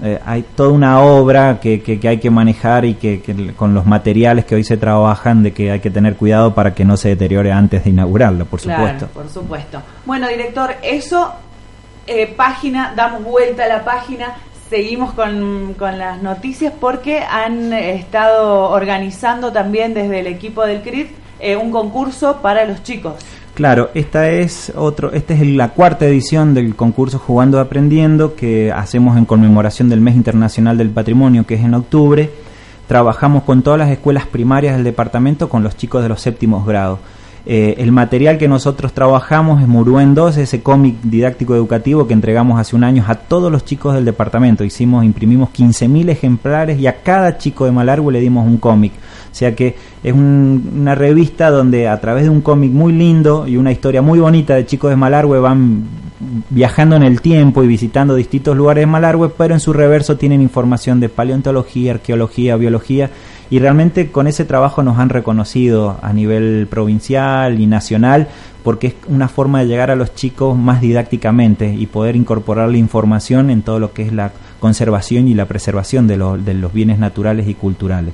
eh, 0.04 0.20
hay 0.24 0.46
toda 0.56 0.70
una 0.70 1.02
obra 1.02 1.60
que, 1.60 1.82
que, 1.82 2.08
hay 2.08 2.20
que 2.20 2.30
manejar 2.30 2.86
y 2.86 2.94
que, 2.94 3.54
con 3.58 3.74
los 3.74 3.88
materiales 3.88 4.46
que 4.46 4.54
hoy 4.54 4.64
se 4.64 4.78
trabajan, 4.78 5.42
de 5.42 5.54
que 5.54 5.72
hay 5.72 5.80
que 5.80 5.90
tener 5.90 6.16
cuidado 6.16 6.54
para 6.54 6.76
que 6.76 6.86
no 6.86 6.98
se 6.98 7.10
deteriore 7.10 7.52
antes 7.52 7.84
de 7.84 7.90
inaugurarlo, 7.90 8.46
por 8.46 8.60
supuesto. 8.60 9.08
por 9.08 9.28
supuesto. 9.28 9.82
Bueno, 10.06 10.28
director, 10.28 10.76
eso, 10.84 11.34
página, 12.38 12.94
damos 12.96 13.24
vuelta 13.24 13.66
a 13.66 13.70
la 13.70 13.84
página, 13.84 14.36
seguimos 14.70 15.14
con, 15.14 15.74
con, 15.80 15.98
las 15.98 16.22
noticias 16.22 16.74
porque 16.80 17.22
han 17.22 17.74
estado 17.74 18.70
organizando 18.70 19.52
también 19.52 19.96
desde 19.96 20.20
el 20.20 20.28
equipo 20.28 20.64
del 20.64 20.84
CRIT 20.84 21.22
eh, 21.42 21.56
un 21.56 21.72
concurso 21.72 22.38
para 22.42 22.66
los 22.66 22.84
chicos. 22.84 23.16
Claro, 23.54 23.90
esta 23.94 24.30
es 24.30 24.72
otro, 24.76 25.12
esta 25.12 25.34
es 25.34 25.46
la 25.46 25.70
cuarta 25.70 26.06
edición 26.06 26.54
del 26.54 26.76
concurso 26.76 27.20
Jugando 27.20 27.60
Aprendiendo 27.60 28.34
que 28.36 28.72
hacemos 28.72 29.18
en 29.18 29.26
conmemoración 29.26 29.90
del 29.90 30.00
Mes 30.00 30.16
Internacional 30.16 30.78
del 30.78 30.90
Patrimonio, 30.90 31.46
que 31.46 31.56
es 31.56 31.62
en 31.62 31.74
octubre. 31.74 32.32
Trabajamos 32.88 33.44
con 33.44 33.62
todas 33.62 33.80
las 33.80 33.90
escuelas 33.90 34.26
primarias 34.26 34.76
del 34.76 34.84
departamento 34.86 35.50
con 35.50 35.64
los 35.64 35.76
chicos 35.76 36.02
de 36.02 36.10
los 36.10 36.22
séptimos 36.22 36.66
grados. 36.66 37.00
Eh, 37.46 37.76
el 37.80 37.92
material 37.92 38.38
que 38.38 38.48
nosotros 38.48 38.94
trabajamos 38.94 39.62
es 39.62 39.68
Muruen 39.68 40.14
2, 40.14 40.38
ese 40.38 40.62
cómic 40.62 40.98
didáctico 41.02 41.56
educativo 41.56 42.08
que 42.08 42.14
entregamos 42.14 42.60
hace 42.60 42.76
un 42.76 42.84
año 42.84 43.04
a 43.08 43.16
todos 43.16 43.52
los 43.52 43.66
chicos 43.66 43.96
del 43.96 44.06
departamento. 44.06 44.64
Hicimos, 44.64 45.04
imprimimos 45.04 45.50
15.000 45.50 46.10
ejemplares 46.10 46.80
y 46.80 46.88
a 46.88 47.02
cada 47.02 47.38
chico 47.38 47.66
de 47.66 47.72
Malargüe 47.72 48.14
le 48.14 48.20
dimos 48.20 48.48
un 48.48 48.58
cómic. 48.58 48.94
O 49.32 49.36
sea 49.36 49.56
que 49.56 49.76
es 50.04 50.14
una 50.14 50.94
revista 50.94 51.50
donde 51.50 51.88
a 51.88 52.00
través 52.02 52.26
de 52.26 52.30
un 52.30 52.42
cómic 52.42 52.72
muy 52.72 52.92
lindo 52.92 53.48
y 53.48 53.56
una 53.56 53.72
historia 53.72 54.02
muy 54.02 54.20
bonita 54.20 54.56
de 54.56 54.66
chicos 54.66 54.90
de 54.90 54.98
Malargüe 54.98 55.40
van 55.40 55.86
viajando 56.50 56.96
en 56.98 57.04
el 57.04 57.22
tiempo 57.22 57.64
y 57.64 57.68
visitando 57.68 58.16
distintos 58.16 58.58
lugares 58.58 58.84
de 58.84 58.88
Malargüe, 58.88 59.30
pero 59.30 59.54
en 59.54 59.60
su 59.60 59.74
reverso 59.74 60.18
tienen 60.18 60.42
información 60.42 61.00
de 61.00 61.10
paleontología, 61.10 61.94
arqueología, 61.94 62.58
biología 62.58 63.10
y 63.50 63.60
realmente 63.60 64.12
con 64.12 64.28
ese 64.28 64.46
trabajo 64.46 64.84
nos 64.84 64.98
han 64.98 65.10
reconocido 65.10 65.98
a 66.02 66.14
nivel 66.14 66.68
provincial 66.70 67.60
y 67.60 67.68
nacional 67.68 68.28
porque 68.64 68.88
es 68.88 68.96
una 69.08 69.28
forma 69.28 69.60
de 69.60 69.68
llegar 69.68 69.92
a 69.92 69.96
los 69.96 70.14
chicos 70.14 70.58
más 70.58 70.82
didácticamente 70.82 71.74
y 71.74 71.88
poder 71.88 72.16
incorporar 72.16 72.70
la 72.70 72.78
información 72.78 73.50
en 73.50 73.62
todo 73.62 73.80
lo 73.80 73.94
que 73.94 74.04
es 74.04 74.14
la 74.14 74.32
conservación 74.60 75.28
y 75.28 75.34
la 75.34 75.46
preservación 75.46 76.08
de, 76.08 76.18
de 76.18 76.54
los 76.54 76.72
bienes 76.72 77.00
naturales 77.00 77.48
y 77.48 77.56
culturales. 77.56 78.14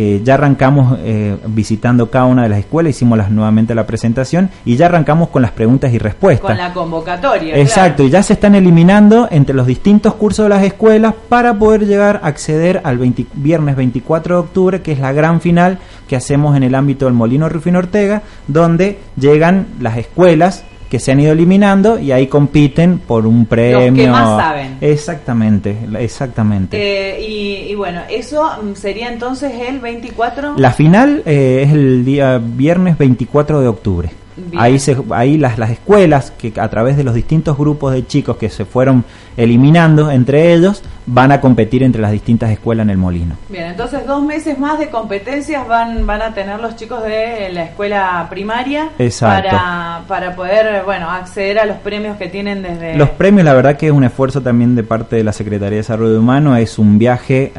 Eh, 0.00 0.20
ya 0.22 0.34
arrancamos 0.34 0.96
eh, 1.02 1.36
visitando 1.48 2.08
cada 2.08 2.26
una 2.26 2.44
de 2.44 2.48
las 2.48 2.60
escuelas, 2.60 2.90
hicimos 2.90 3.18
las, 3.18 3.32
nuevamente 3.32 3.74
la 3.74 3.84
presentación 3.84 4.48
y 4.64 4.76
ya 4.76 4.86
arrancamos 4.86 5.28
con 5.30 5.42
las 5.42 5.50
preguntas 5.50 5.92
y 5.92 5.98
respuestas. 5.98 6.46
Con 6.46 6.56
la 6.56 6.72
convocatoria. 6.72 7.56
Exacto, 7.56 8.04
y 8.04 8.10
ya 8.10 8.22
se 8.22 8.34
están 8.34 8.54
eliminando 8.54 9.26
entre 9.28 9.56
los 9.56 9.66
distintos 9.66 10.14
cursos 10.14 10.44
de 10.44 10.50
las 10.50 10.62
escuelas 10.62 11.14
para 11.28 11.58
poder 11.58 11.84
llegar 11.84 12.20
a 12.22 12.28
acceder 12.28 12.80
al 12.84 12.96
viernes 13.34 13.74
24 13.74 14.36
de 14.36 14.40
octubre, 14.40 14.82
que 14.82 14.92
es 14.92 15.00
la 15.00 15.10
gran 15.10 15.40
final 15.40 15.80
que 16.06 16.14
hacemos 16.14 16.56
en 16.56 16.62
el 16.62 16.76
ámbito 16.76 17.06
del 17.06 17.14
Molino 17.14 17.48
Rufino 17.48 17.80
Ortega, 17.80 18.22
donde 18.46 19.00
llegan 19.16 19.66
las 19.80 19.96
escuelas 19.96 20.62
que 20.88 20.98
se 20.98 21.12
han 21.12 21.20
ido 21.20 21.32
eliminando 21.32 21.98
y 21.98 22.12
ahí 22.12 22.26
compiten 22.26 22.98
por 22.98 23.26
un 23.26 23.46
premio. 23.46 23.88
Los 23.88 23.94
que 23.94 24.08
más 24.08 24.42
saben. 24.42 24.78
Exactamente, 24.80 25.76
exactamente. 25.98 26.76
Eh, 26.78 27.68
y, 27.70 27.74
bueno, 27.74 28.02
eso 28.10 28.50
mm, 28.62 28.74
sería 28.74 29.12
entonces 29.12 29.52
el 29.68 29.80
24. 29.80 30.54
La 30.56 30.72
final 30.72 31.22
eh, 31.26 31.64
es 31.66 31.72
el 31.72 32.04
día 32.04 32.38
viernes 32.38 32.96
24 32.96 33.60
de 33.60 33.68
octubre. 33.68 34.10
Ahí, 34.56 34.78
se, 34.78 34.96
ahí 35.10 35.36
las, 35.36 35.58
las 35.58 35.70
escuelas, 35.70 36.30
que 36.30 36.52
a 36.60 36.68
través 36.68 36.96
de 36.96 37.02
los 37.02 37.14
distintos 37.14 37.58
grupos 37.58 37.92
de 37.92 38.06
chicos 38.06 38.36
que 38.36 38.48
se 38.48 38.64
fueron 38.64 39.04
eliminando 39.36 40.12
entre 40.12 40.54
ellos, 40.54 40.82
van 41.10 41.32
a 41.32 41.40
competir 41.40 41.82
entre 41.82 42.02
las 42.02 42.12
distintas 42.12 42.50
escuelas 42.50 42.84
en 42.84 42.90
el 42.90 42.98
molino. 42.98 43.36
Bien, 43.48 43.64
entonces 43.64 44.06
dos 44.06 44.22
meses 44.22 44.58
más 44.58 44.78
de 44.78 44.90
competencias 44.90 45.66
van, 45.66 46.06
van 46.06 46.22
a 46.22 46.34
tener 46.34 46.60
los 46.60 46.76
chicos 46.76 47.02
de 47.02 47.50
la 47.52 47.64
escuela 47.64 48.26
primaria 48.28 48.90
Para, 49.20 50.02
para 50.06 50.36
poder 50.36 50.84
bueno 50.84 51.10
acceder 51.10 51.58
a 51.58 51.64
los 51.64 51.78
premios 51.78 52.16
que 52.18 52.28
tienen 52.28 52.62
desde... 52.62 52.96
Los 52.96 53.10
premios, 53.10 53.44
la 53.44 53.54
verdad 53.54 53.76
que 53.76 53.86
es 53.86 53.92
un 53.92 54.04
esfuerzo 54.04 54.42
también 54.42 54.74
de 54.74 54.82
parte 54.82 55.16
de 55.16 55.24
la 55.24 55.32
Secretaría 55.32 55.70
de 55.70 55.76
Desarrollo 55.76 56.18
Humano, 56.18 56.56
es 56.56 56.78
un 56.78 56.98
viaje 56.98 57.52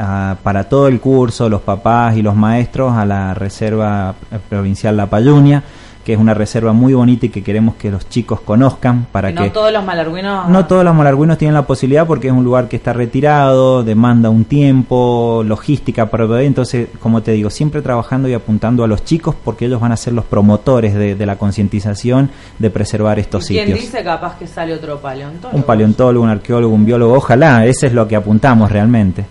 para 0.43 0.65
todo 0.65 0.87
el 0.87 0.99
curso, 0.99 1.49
los 1.49 1.61
papás 1.61 2.15
y 2.17 2.21
los 2.21 2.35
maestros 2.35 2.95
a 2.95 3.05
la 3.05 3.33
Reserva 3.33 4.13
Provincial 4.49 4.95
La 4.95 5.07
Payunia 5.07 5.63
que 6.03 6.13
es 6.13 6.19
una 6.19 6.33
reserva 6.33 6.71
muy 6.73 6.93
bonita 6.93 7.25
y 7.25 7.29
que 7.29 7.43
queremos 7.43 7.75
que 7.75 7.91
los 7.91 8.07
chicos 8.07 8.39
conozcan 8.41 9.07
para 9.11 9.29
que... 9.29 9.35
No 9.35 9.51
todos 9.51 9.71
los 9.71 9.83
malarguinos... 9.83 10.47
No 10.49 10.65
todos 10.65 10.83
los 10.83 10.95
malarguinos 10.95 11.37
tienen 11.37 11.53
la 11.53 11.67
posibilidad 11.67 12.07
porque 12.07 12.27
es 12.27 12.33
un 12.33 12.43
lugar 12.43 12.67
que 12.67 12.77
está 12.77 12.93
retirado, 12.93 13.83
demanda 13.83 14.29
un 14.29 14.45
tiempo, 14.45 15.43
logística 15.45 16.05
para 16.05 16.29
entonces, 16.41 16.89
como 16.99 17.21
te 17.21 17.31
digo, 17.31 17.49
siempre 17.49 17.81
trabajando 17.81 18.27
y 18.29 18.33
apuntando 18.33 18.83
a 18.83 18.87
los 18.87 19.03
chicos 19.03 19.35
porque 19.43 19.65
ellos 19.65 19.79
van 19.79 19.91
a 19.91 19.97
ser 19.97 20.13
los 20.13 20.25
promotores 20.25 20.93
de, 20.93 21.25
la 21.25 21.37
concientización 21.37 22.29
de 22.57 22.69
preservar 22.69 23.19
estos 23.19 23.45
sitios. 23.45 23.65
¿Quién 23.65 23.77
dice 23.77 24.03
capaz 24.03 24.37
que 24.37 24.47
sale 24.47 24.73
otro 24.73 24.99
paleontólogo? 24.99 25.57
Un 25.57 25.63
paleontólogo, 25.63 26.23
un 26.23 26.29
arqueólogo, 26.29 26.73
un 26.73 26.85
biólogo, 26.85 27.13
ojalá, 27.13 27.65
ese 27.65 27.87
es 27.87 27.93
lo 27.93 28.07
que 28.07 28.15
apuntamos 28.15 28.71
realmente. 28.71 29.25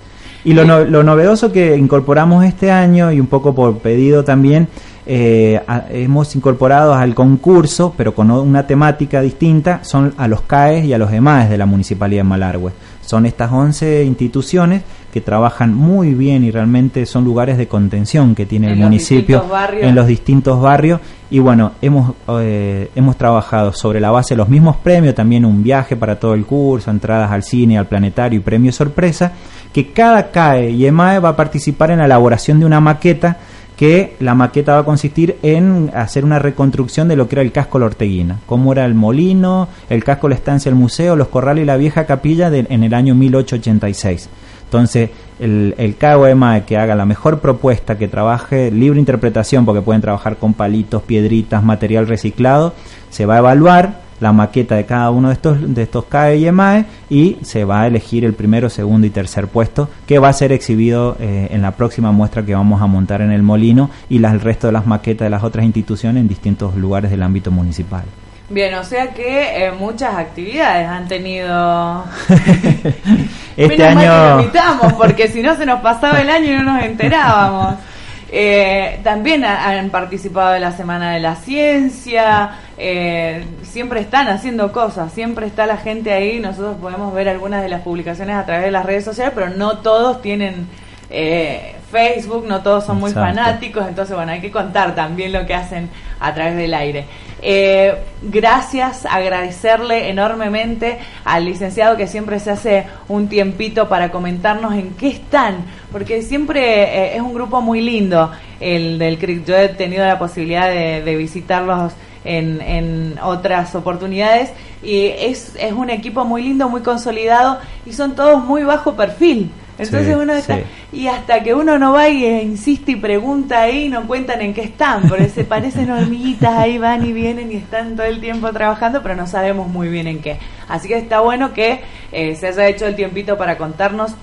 Y 0.45 0.55
lo, 0.55 0.65
lo 0.65 1.03
novedoso 1.03 1.53
que 1.53 1.77
incorporamos 1.77 2.45
este 2.45 2.71
año 2.71 3.13
y 3.13 3.21
un 3.21 3.27
poco 3.27 3.55
por 3.55 3.79
pedido 3.79 4.25
también 4.25 4.69
eh, 5.11 5.59
hemos 5.89 6.37
incorporado 6.37 6.93
al 6.93 7.15
concurso, 7.15 7.95
pero 7.97 8.15
con 8.15 8.31
una 8.31 8.67
temática 8.67 9.23
distinta, 9.23 9.83
son 9.83 10.13
a 10.19 10.29
los 10.29 10.43
CAES 10.43 10.85
y 10.85 10.93
a 10.93 10.99
los 10.99 11.11
EMAES 11.11 11.49
de 11.49 11.57
la 11.57 11.65
Municipalidad 11.65 12.21
de 12.21 12.29
Malargüe. 12.29 12.73
Son 13.01 13.25
estas 13.25 13.51
11 13.51 14.05
instituciones 14.05 14.83
que 15.11 15.23
trabajan 15.23 15.73
muy 15.73 16.13
bien 16.13 16.45
y 16.45 16.51
realmente 16.51 17.07
son 17.07 17.25
lugares 17.25 17.57
de 17.57 17.67
contención 17.67 18.35
que 18.35 18.45
tiene 18.45 18.71
el 18.71 18.77
municipio 18.77 19.43
en 19.81 19.95
los 19.95 20.07
distintos 20.07 20.61
barrios. 20.61 21.01
Y 21.31 21.39
bueno, 21.39 21.73
hemos, 21.81 22.13
eh, 22.41 22.91
hemos 22.95 23.17
trabajado 23.17 23.73
sobre 23.73 24.01
la 24.01 24.11
base 24.11 24.35
de 24.35 24.37
los 24.37 24.51
mismos 24.51 24.77
premios, 24.77 25.15
también 25.15 25.47
un 25.47 25.63
viaje 25.63 25.97
para 25.97 26.21
todo 26.21 26.35
el 26.35 26.45
curso, 26.45 26.91
entradas 26.91 27.33
al 27.33 27.43
cine, 27.43 27.79
al 27.79 27.87
planetario 27.87 28.41
y 28.41 28.43
premio 28.43 28.73
sorpresa, 28.73 29.33
que 29.73 29.91
cada 29.91 30.31
CAE 30.31 30.73
y 30.73 30.85
EMAE 30.85 31.21
va 31.21 31.31
a 31.31 31.37
participar 31.37 31.93
en 31.93 32.01
la 32.01 32.05
elaboración 32.05 32.61
de 32.61 32.67
una 32.67 32.81
maqueta 32.81 33.39
que 33.79 34.17
la 34.19 34.35
maqueta 34.35 34.75
va 34.75 34.81
a 34.81 34.85
consistir 34.85 35.39
en 35.43 35.93
hacer 35.95 36.25
una 36.25 36.41
reconstrucción 36.41 37.07
de 37.07 37.15
lo 37.15 37.29
que 37.29 37.37
era 37.37 37.43
el 37.43 37.53
casco 37.53 37.79
Lorteguina, 37.79 38.41
cómo 38.45 38.73
era 38.73 38.85
el 38.85 38.95
molino, 38.95 39.69
el 39.89 40.03
casco, 40.03 40.29
la 40.29 40.35
estancia, 40.35 40.69
el 40.69 40.75
museo, 40.75 41.15
los 41.15 41.29
corrales 41.29 41.63
y 41.63 41.67
la 41.67 41.77
vieja 41.77 42.05
capilla 42.05 42.49
en 42.49 42.83
el 42.83 42.93
año 42.93 43.15
1886. 43.15 44.29
Entonces, 44.65 45.11
el, 45.39 45.77
el 45.79 45.95
KOMA 45.95 46.67
que 46.67 46.77
haga 46.77 46.97
la 46.97 47.07
mejor 47.07 47.39
propuesta, 47.39 47.97
que 47.97 48.09
trabaje 48.09 48.73
libre 48.73 48.99
interpretación, 48.99 49.65
porque 49.65 49.81
pueden 49.81 50.03
trabajar 50.03 50.39
con 50.39 50.55
palitos, 50.55 51.05
piedritas, 51.05 51.63
material 51.63 52.09
reciclado, 52.09 52.75
se 53.11 53.27
va 53.27 53.37
a 53.37 53.39
evaluar 53.39 54.08
la 54.21 54.33
maqueta 54.33 54.77
de 54.77 54.87
cada 54.87 55.11
uno 55.11 55.29
de 55.29 55.35
estos, 55.35 55.75
de 55.75 55.83
estos 55.83 56.05
CAE 56.07 56.37
y 56.39 56.47
EMAE 56.47 56.85
y 57.11 57.39
se 57.43 57.65
va 57.65 57.83
a 57.83 57.87
elegir 57.87 58.25
el 58.25 58.35
primero, 58.35 58.69
segundo 58.71 59.07
y 59.07 59.11
tercer 59.11 59.49
puesto 59.49 59.89
que 60.07 60.19
va 60.19 60.29
a 60.29 60.33
ser 60.33 60.53
exhibido 60.53 61.17
eh, 61.21 61.49
en 61.51 61.63
la 61.63 61.73
próxima 61.73 62.13
muestra 62.13 62.45
que 62.45 62.55
vamos 62.55 62.83
a 62.83 62.87
montar 62.87 63.21
en 63.23 63.33
el 63.33 63.43
Molino 63.43 63.91
y 64.09 64.19
las, 64.19 64.33
el 64.33 64.41
resto 64.41 64.67
de 64.67 64.73
las 64.73 64.87
maquetas 64.87 65.27
de 65.27 65.31
las 65.31 65.43
otras 65.43 65.65
instituciones 65.65 66.21
en 66.21 66.29
distintos 66.29 66.75
lugares 66.77 67.11
del 67.11 67.23
ámbito 67.23 67.51
municipal. 67.51 68.05
Bien, 68.51 68.75
o 68.75 68.85
sea 68.85 69.13
que 69.13 69.67
eh, 69.67 69.73
muchas 69.73 70.15
actividades 70.15 70.89
han 70.89 71.07
tenido. 71.07 72.05
este 73.57 73.85
año. 73.85 74.51
porque 74.97 75.29
si 75.29 75.43
no 75.43 75.55
se 75.55 75.67
nos 75.67 75.81
pasaba 75.81 76.21
el 76.21 76.31
año 76.31 76.53
y 76.53 76.57
no 76.57 76.63
nos 76.63 76.83
enterábamos. 76.83 77.75
Eh, 78.31 79.01
también 79.05 79.45
han 79.45 79.89
participado 79.91 80.55
en 80.55 80.61
la 80.61 80.73
Semana 80.73 81.13
de 81.15 81.21
la 81.21 81.37
Ciencia, 81.37 82.57
eh, 82.77 83.45
siempre 83.63 84.01
están 84.01 84.29
haciendo 84.29 84.71
cosas, 84.71 85.13
siempre 85.13 85.47
está 85.47 85.67
la 85.67 85.79
gente 85.79 86.13
ahí, 86.13 86.39
nosotros 86.39 86.77
podemos 86.79 87.15
ver 87.15 87.29
algunas 87.29 87.63
de 87.63 87.71
las 87.71 87.81
publicaciones 87.81 88.37
a 88.37 88.45
través 88.45 88.67
de 88.67 88.71
las 88.71 88.85
redes 88.85 89.05
sociales, 89.05 89.33
pero 89.35 89.49
no 89.49 89.79
todos 89.79 90.21
tienen 90.21 90.69
eh, 91.09 91.77
Facebook, 91.91 92.45
no 92.47 92.63
todos 92.63 92.85
son 92.85 92.99
muy 92.99 93.13
fanáticos, 93.13 93.89
entonces 93.89 94.15
bueno, 94.15 94.33
hay 94.33 94.43
que 94.43 94.51
contar 94.51 94.95
también 94.95 95.33
lo 95.33 95.47
que 95.47 95.55
hacen 95.55 95.89
a 96.21 96.35
través 96.35 96.57
del 96.57 96.75
aire. 96.75 97.07
Eh, 97.41 97.95
gracias, 98.23 99.07
agradecerle 99.07 100.09
enormemente 100.11 100.99
al 101.25 101.45
licenciado 101.45 101.97
que 101.97 102.09
siempre 102.09 102.41
se 102.41 102.51
hace 102.51 102.87
un 103.09 103.29
tiempito 103.29 103.89
para 103.89 104.11
comentarnos 104.11 104.75
en 104.75 104.91
qué 104.95 105.09
están, 105.09 105.65
porque 105.93 106.23
siempre 106.23 106.83
eh, 106.83 107.17
es 107.17 107.23
un 107.23 107.33
grupo 107.33 107.61
muy 107.61 107.81
lindo 107.81 108.33
el 108.59 108.99
del 108.99 109.19
CRIC. 109.19 109.45
Yo 109.45 109.57
he 109.57 109.69
tenido 109.69 110.05
la 110.05 110.19
posibilidad 110.19 110.69
de, 110.69 111.17
visitarlos 111.17 111.93
en, 112.25 112.61
en, 112.61 113.19
otras 113.23 113.75
oportunidades 113.75 114.51
y 114.83 115.07
es, 115.07 115.55
es 115.59 115.73
un 115.73 115.91
equipo 115.91 116.25
muy 116.25 116.43
lindo, 116.43 116.69
muy 116.69 116.83
consolidado 116.83 117.59
y 117.87 117.93
son 117.93 118.15
todos 118.17 118.45
muy 118.45 118.65
bajo 118.65 118.95
perfil. 118.95 119.51
Entonces 119.79 120.17
uno 120.17 120.33
está, 120.33 120.59
y 120.93 121.07
hasta 121.07 121.43
que 121.43 121.55
uno 121.55 121.79
no 121.79 121.93
va 121.93 122.09
y 122.09 122.27
insiste 122.27 122.93
y 122.93 122.97
pregunta 122.97 123.61
ahí, 123.63 123.89
no 123.89 124.07
cuentan 124.07 124.41
en 124.43 124.53
qué 124.53 124.63
están, 124.63 125.09
porque 125.09 125.29
se 125.29 125.45
parecen 125.45 125.91
hormiguitas, 125.91 126.59
ahí 126.59 126.79
van 126.79 127.07
y 127.07 127.13
vienen 127.13 127.53
y 127.53 127.57
están 127.57 127.95
todo 127.95 128.07
el 128.07 128.21
tiempo 128.21 128.53
trabajando, 128.53 129.03
pero 129.03 129.15
no 129.15 129.27
sabemos 129.27 129.69
muy 129.69 129.89
bien 129.89 130.09
en 130.09 130.21
qué. 130.21 130.39
Así 130.69 130.89
que 130.89 130.99
está 130.99 131.21
bueno 131.21 131.53
que 131.55 131.81
eh, 132.11 132.35
se 132.35 132.49
haya 132.49 132.69
hecho 132.69 132.87
el 132.87 132.97
tiempito 132.97 133.39
para 133.39 133.57
contarnos 133.57 134.15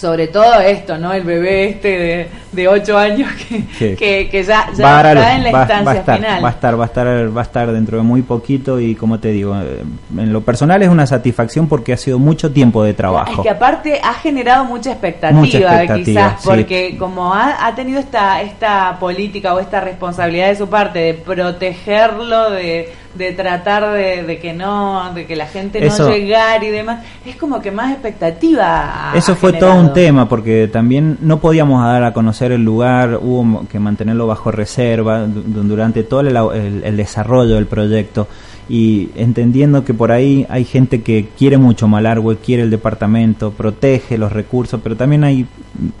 sobre 0.00 0.28
todo 0.28 0.60
esto, 0.60 0.96
¿no? 0.96 1.12
El 1.12 1.24
bebé 1.24 1.68
este 1.68 2.30
de, 2.52 2.68
ocho 2.68 2.96
años 2.96 3.30
que, 3.78 3.96
que, 3.96 4.42
ya, 4.42 4.66
está 4.72 5.36
en 5.36 5.42
la 5.42 5.50
instancia 5.50 6.02
final. 6.02 6.42
Va 6.44 6.48
a 6.48 6.52
estar, 6.52 6.80
va 6.80 6.84
a 6.84 6.86
estar, 6.86 7.36
va 7.36 7.40
a 7.40 7.44
estar 7.44 7.70
dentro 7.70 7.98
de 7.98 8.02
muy 8.02 8.22
poquito 8.22 8.80
y 8.80 8.94
como 8.94 9.20
te 9.20 9.28
digo, 9.28 9.54
eh, 9.60 9.82
en 10.16 10.32
lo 10.32 10.40
personal 10.40 10.82
es 10.82 10.88
una 10.88 11.06
satisfacción 11.06 11.68
porque 11.68 11.92
ha 11.92 11.98
sido 11.98 12.18
mucho 12.18 12.50
tiempo 12.50 12.82
de 12.82 12.94
trabajo. 12.94 13.32
Es 13.32 13.40
que 13.40 13.50
aparte 13.50 14.00
ha 14.02 14.14
generado 14.14 14.64
mucha 14.64 14.92
expectativa, 14.92 15.86
quizás, 15.94 16.42
porque 16.42 16.96
como 16.98 17.34
ha, 17.34 17.66
ha, 17.66 17.74
tenido 17.74 18.00
esta, 18.00 18.40
esta 18.40 18.96
política 18.98 19.54
o 19.54 19.60
esta 19.60 19.80
responsabilidad 19.80 20.48
de 20.48 20.56
su 20.56 20.68
parte 20.68 20.98
de 20.98 21.14
protegerlo 21.14 22.50
de 22.50 22.94
de 23.14 23.32
tratar 23.32 23.92
de, 23.92 24.38
que 24.40 24.52
no, 24.52 25.12
de 25.14 25.26
que 25.26 25.34
la 25.34 25.46
gente 25.46 25.80
no 25.80 26.08
llegar 26.10 26.62
y 26.62 26.68
demás, 26.68 27.04
es 27.26 27.36
como 27.36 27.60
que 27.60 27.70
más 27.70 27.92
expectativa. 27.92 29.12
Eso 29.14 29.34
fue 29.34 29.52
todo 29.52 29.74
un 29.74 29.92
tema, 29.92 30.28
porque 30.28 30.68
también 30.68 31.18
no 31.20 31.40
podíamos 31.40 31.82
dar 31.84 32.04
a 32.04 32.12
conocer 32.12 32.52
el 32.52 32.64
lugar, 32.64 33.18
hubo 33.20 33.66
que 33.68 33.78
mantenerlo 33.78 34.26
bajo 34.26 34.50
reserva 34.50 35.26
durante 35.26 36.04
todo 36.04 36.20
el, 36.20 36.96
desarrollo 36.96 37.56
del 37.56 37.66
proyecto 37.66 38.28
y 38.68 39.10
entendiendo 39.16 39.84
que 39.84 39.94
por 39.94 40.12
ahí 40.12 40.46
hay 40.48 40.64
gente 40.64 41.02
que 41.02 41.28
quiere 41.36 41.58
mucho 41.58 41.88
Malargüe, 41.88 42.36
quiere 42.36 42.62
el 42.62 42.70
departamento, 42.70 43.50
protege 43.50 44.16
los 44.16 44.32
recursos, 44.32 44.80
pero 44.80 44.94
también 44.94 45.24
hay, 45.24 45.46